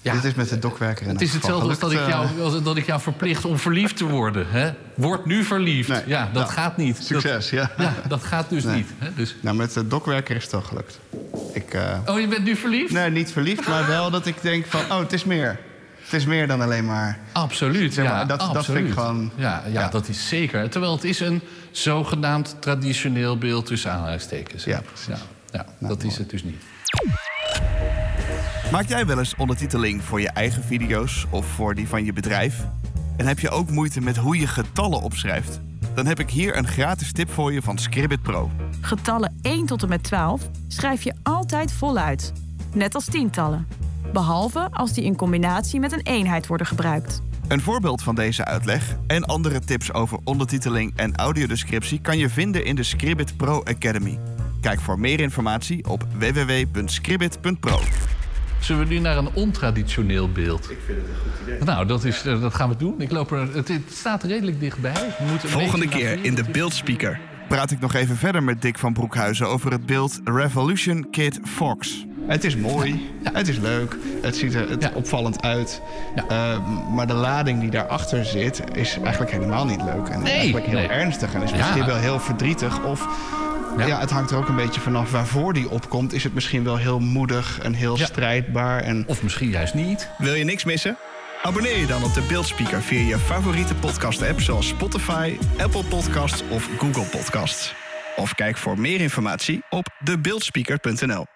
ja 0.00 0.12
Dit 0.12 0.24
is 0.24 0.34
met 0.34 0.48
de 0.48 0.58
dokwerker 0.58 1.06
in 1.06 1.12
het 1.12 1.20
is 1.20 1.32
hetzelfde 1.32 1.68
als 1.68 1.78
dat 1.78 1.92
ik, 1.92 2.06
jou, 2.06 2.40
als 2.40 2.62
dat 2.62 2.76
ik 2.76 2.86
jou 2.86 3.00
verplicht 3.00 3.44
om 3.44 3.58
verliefd 3.58 3.96
te 3.96 4.04
worden. 4.04 4.46
Hè? 4.50 4.70
Word 4.94 5.26
nu 5.26 5.44
verliefd. 5.44 5.88
Nee, 5.88 6.02
ja, 6.06 6.30
dat 6.32 6.50
gaat 6.50 6.76
niet. 6.76 6.96
Succes, 7.02 7.32
dat, 7.32 7.48
ja. 7.48 7.70
Ja, 7.78 7.94
dat 8.08 8.22
gaat 8.24 8.50
dus 8.50 8.64
Nee. 8.64 8.76
niet. 8.76 8.88
Hè? 8.98 9.08
Dus, 9.14 9.36
Nou, 9.40 9.56
met 9.56 9.72
de 9.72 9.86
dokwerker 9.86 10.36
is 10.36 10.42
het 10.42 10.52
wel 10.52 10.62
gelukt. 10.62 11.00
Ik, 11.52 11.76
oh, 12.06 12.20
je 12.20 12.28
bent 12.28 12.44
nu 12.44 12.56
verliefd? 12.56 12.92
nee, 12.92 13.10
niet 13.10 13.32
verliefd, 13.32 13.68
maar 13.68 13.86
wel 13.86 14.10
dat 14.10 14.26
ik 14.26 14.42
denk 14.42 14.66
van... 14.66 14.80
oh, 14.80 14.98
het 14.98 15.12
is 15.12 15.24
meer. 15.24 15.58
Het 16.06 16.14
is 16.14 16.26
meer 16.26 16.46
dan 16.46 16.60
alleen 16.60 16.84
maar... 16.84 17.18
Absoluut, 17.32 17.94
Zeg 17.94 18.04
maar, 18.04 18.14
ja. 18.14 18.24
dat- 18.24 18.38
dat 18.38 18.46
vind 18.46 18.58
absoluut. 18.58 18.86
ik 18.88 18.92
gewoon- 18.92 19.30
Ja, 19.34 19.62
ja, 19.66 19.72
ja. 19.80 19.88
dat 19.88 20.08
is 20.08 20.28
zeker. 20.28 20.70
Terwijl 20.70 20.92
het 20.92 21.04
is 21.04 21.20
een 21.20 21.40
zogenaamd 21.70 22.56
traditioneel 22.60 23.38
beeld 23.38 23.66
tussen 23.66 23.92
aanhalingstekens. 23.92 24.64
Ja, 24.64 24.80
precies. 24.80 25.06
Ja, 25.06 25.16
ja, 25.52 25.66
Nou, 25.78 25.94
dat 25.94 26.04
is 26.04 26.18
het 26.18 26.30
dus 26.30 26.44
niet. 26.44 26.62
Maak 28.72 28.88
jij 28.88 29.06
wel 29.06 29.18
eens 29.18 29.34
ondertiteling 29.36 30.02
voor 30.04 30.20
je 30.20 30.28
eigen 30.30 30.62
video's 30.64 31.26
of 31.30 31.46
voor 31.46 31.74
die 31.74 31.88
van 31.88 32.04
je 32.04 32.12
bedrijf? 32.12 32.64
En 33.16 33.26
heb 33.26 33.38
je 33.38 33.50
ook 33.50 33.70
moeite 33.70 34.00
met 34.00 34.16
hoe 34.16 34.38
je 34.38 34.46
getallen 34.46 35.00
opschrijft? 35.02 35.60
Dan 35.94 36.06
heb 36.06 36.18
ik 36.20 36.30
hier 36.30 36.56
een 36.56 36.66
gratis 36.66 37.12
tip 37.12 37.30
voor 37.32 37.52
je 37.52 37.62
van 37.62 37.78
Scribbit 37.78 38.22
Pro. 38.22 38.50
Getallen 38.80 39.38
1 39.42 39.66
tot 39.66 39.82
en 39.82 39.88
met 39.88 40.02
12 40.02 40.42
schrijf 40.68 41.02
je 41.02 41.14
altijd 41.22 41.72
voluit. 41.72 42.32
Net 42.72 42.94
als 42.94 43.04
tientallen. 43.04 43.66
Behalve 44.12 44.68
als 44.70 44.92
die 44.92 45.04
in 45.04 45.16
combinatie 45.16 45.80
met 45.80 45.92
een 45.92 46.02
eenheid 46.02 46.46
worden 46.46 46.66
gebruikt. 46.66 47.22
Een 47.48 47.60
voorbeeld 47.60 48.02
van 48.02 48.14
deze 48.14 48.44
uitleg 48.44 48.96
en 49.06 49.24
andere 49.24 49.60
tips 49.60 49.92
over 49.92 50.18
ondertiteling 50.24 50.92
en 50.96 51.16
audiodescriptie 51.16 52.00
kan 52.00 52.18
je 52.18 52.28
vinden 52.28 52.64
in 52.64 52.74
de 52.74 52.82
Scribbit 52.82 53.36
Pro 53.36 53.62
Academy. 53.64 54.18
Kijk 54.60 54.80
voor 54.80 54.98
meer 54.98 55.20
informatie 55.20 55.88
op 55.88 56.06
www.scribbit.pro. 56.18 57.80
Zullen 58.60 58.88
we 58.88 58.94
nu 58.94 58.98
naar 58.98 59.16
een 59.16 59.34
ontraditioneel 59.34 60.32
beeld? 60.32 60.70
Ik 60.70 60.78
vind 60.86 60.98
het 60.98 61.08
een 61.08 61.14
goed 61.14 61.42
idee. 61.42 61.64
Nou, 61.64 61.86
dat, 61.86 62.04
is, 62.04 62.24
eh, 62.24 62.40
dat 62.40 62.54
gaan 62.54 62.68
we 62.68 62.76
doen. 62.76 63.00
Ik 63.00 63.10
loop 63.10 63.30
er, 63.30 63.54
het, 63.54 63.68
het 63.68 63.82
staat 63.92 64.22
redelijk 64.22 64.60
dichtbij. 64.60 65.14
Volgende 65.38 65.88
keer 65.88 66.24
in 66.24 66.34
de 66.34 66.44
beeldspeaker. 66.52 67.20
Praat 67.48 67.70
ik 67.70 67.80
nog 67.80 67.94
even 67.94 68.16
verder 68.16 68.42
met 68.42 68.62
Dick 68.62 68.78
van 68.78 68.92
Broekhuizen 68.92 69.48
over 69.48 69.72
het 69.72 69.86
beeld 69.86 70.20
Revolution 70.24 71.10
Kid 71.10 71.40
Fox. 71.44 72.06
Het 72.26 72.44
is 72.44 72.56
mooi, 72.56 73.10
het 73.32 73.48
is 73.48 73.58
leuk, 73.58 73.96
het 74.22 74.36
ziet 74.36 74.54
er 74.54 74.70
het 74.70 74.82
Ja. 74.82 74.90
opvallend 74.94 75.42
uit. 75.42 75.80
Ja. 76.14 76.24
Eh, 76.28 76.58
maar 76.94 77.06
de 77.06 77.12
lading 77.12 77.60
die 77.60 77.70
daarachter 77.70 78.24
zit 78.24 78.62
is 78.72 78.98
eigenlijk 79.02 79.32
helemaal 79.32 79.66
niet 79.66 79.82
leuk. 79.82 80.08
En 80.08 80.18
is 80.18 80.22
Nee, 80.24 80.32
eigenlijk 80.32 80.66
heel 80.66 80.78
nee. 80.78 80.88
ernstig 80.88 81.34
en 81.34 81.42
is 81.42 81.50
Ja. 81.50 81.56
misschien 81.56 81.86
wel 81.86 81.96
heel 81.96 82.20
verdrietig. 82.20 82.82
Of 82.84 83.06
Ja. 83.78 83.86
ja. 83.86 84.00
het 84.00 84.10
hangt 84.10 84.30
er 84.30 84.36
ook 84.36 84.48
een 84.48 84.56
beetje 84.56 84.80
vanaf 84.80 85.10
waarvoor 85.10 85.52
die 85.52 85.70
opkomt. 85.70 86.12
Is 86.12 86.24
het 86.24 86.34
misschien 86.34 86.64
wel 86.64 86.76
heel 86.76 86.98
moedig 86.98 87.58
en 87.62 87.72
heel 87.72 87.98
Ja. 87.98 88.04
strijdbaar. 88.06 88.80
En 88.82 89.04
Of 89.06 89.22
misschien 89.22 89.48
juist 89.48 89.74
niet. 89.74 90.08
Wil 90.18 90.34
je 90.34 90.44
niks 90.44 90.64
missen? 90.64 90.96
Abonneer 91.42 91.78
je 91.78 91.86
dan 91.86 92.04
op 92.04 92.14
de 92.14 92.22
Beeldspeaker 92.28 92.82
via 92.82 93.00
je 93.08 93.18
favoriete 93.18 93.74
podcast-app 93.74 94.40
zoals 94.40 94.68
Spotify, 94.68 95.36
Apple 95.58 95.84
Podcasts 95.84 96.42
of 96.48 96.68
Google 96.78 97.04
Podcasts. 97.18 97.74
Of 98.16 98.34
kijk 98.34 98.56
voor 98.56 98.78
meer 98.80 99.00
informatie 99.00 99.62
op 99.70 99.86
debeeldspeaker.nl. 100.04 101.35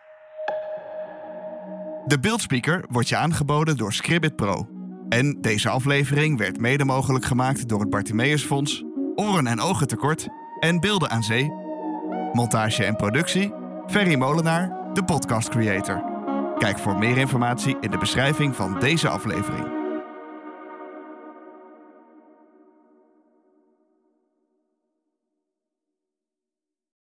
De 2.11 2.19
beeldspeaker 2.19 2.85
wordt 2.89 3.09
je 3.09 3.17
aangeboden 3.17 3.77
door 3.77 3.93
Scribbit 3.93 4.37
Pro. 4.37 4.69
En 5.09 5.41
deze 5.41 5.69
aflevering 5.69 6.39
werd 6.39 6.61
mede 6.61 6.85
mogelijk 6.85 7.25
gemaakt 7.25 7.69
door 7.69 7.81
het 7.81 7.91
Bartimeus 7.91 8.43
Fonds, 8.43 8.85
Oren 9.15 9.47
en 9.47 9.61
Ogen 9.61 9.87
Tekort 9.87 10.29
en 10.61 10.81
Beelden 10.81 11.11
aan 11.11 11.23
Zee. 11.23 11.53
Montage 12.33 12.85
en 12.85 12.97
productie, 12.97 13.53
Ferry 13.87 14.15
Molenaar, 14.15 14.93
de 14.95 15.05
podcast 15.05 15.49
creator. 15.49 16.03
Kijk 16.59 16.79
voor 16.79 16.99
meer 16.99 17.19
informatie 17.19 17.77
in 17.81 17.91
de 17.91 17.99
beschrijving 17.99 18.57
van 18.57 18.79
deze 18.81 19.09
aflevering. 19.09 19.80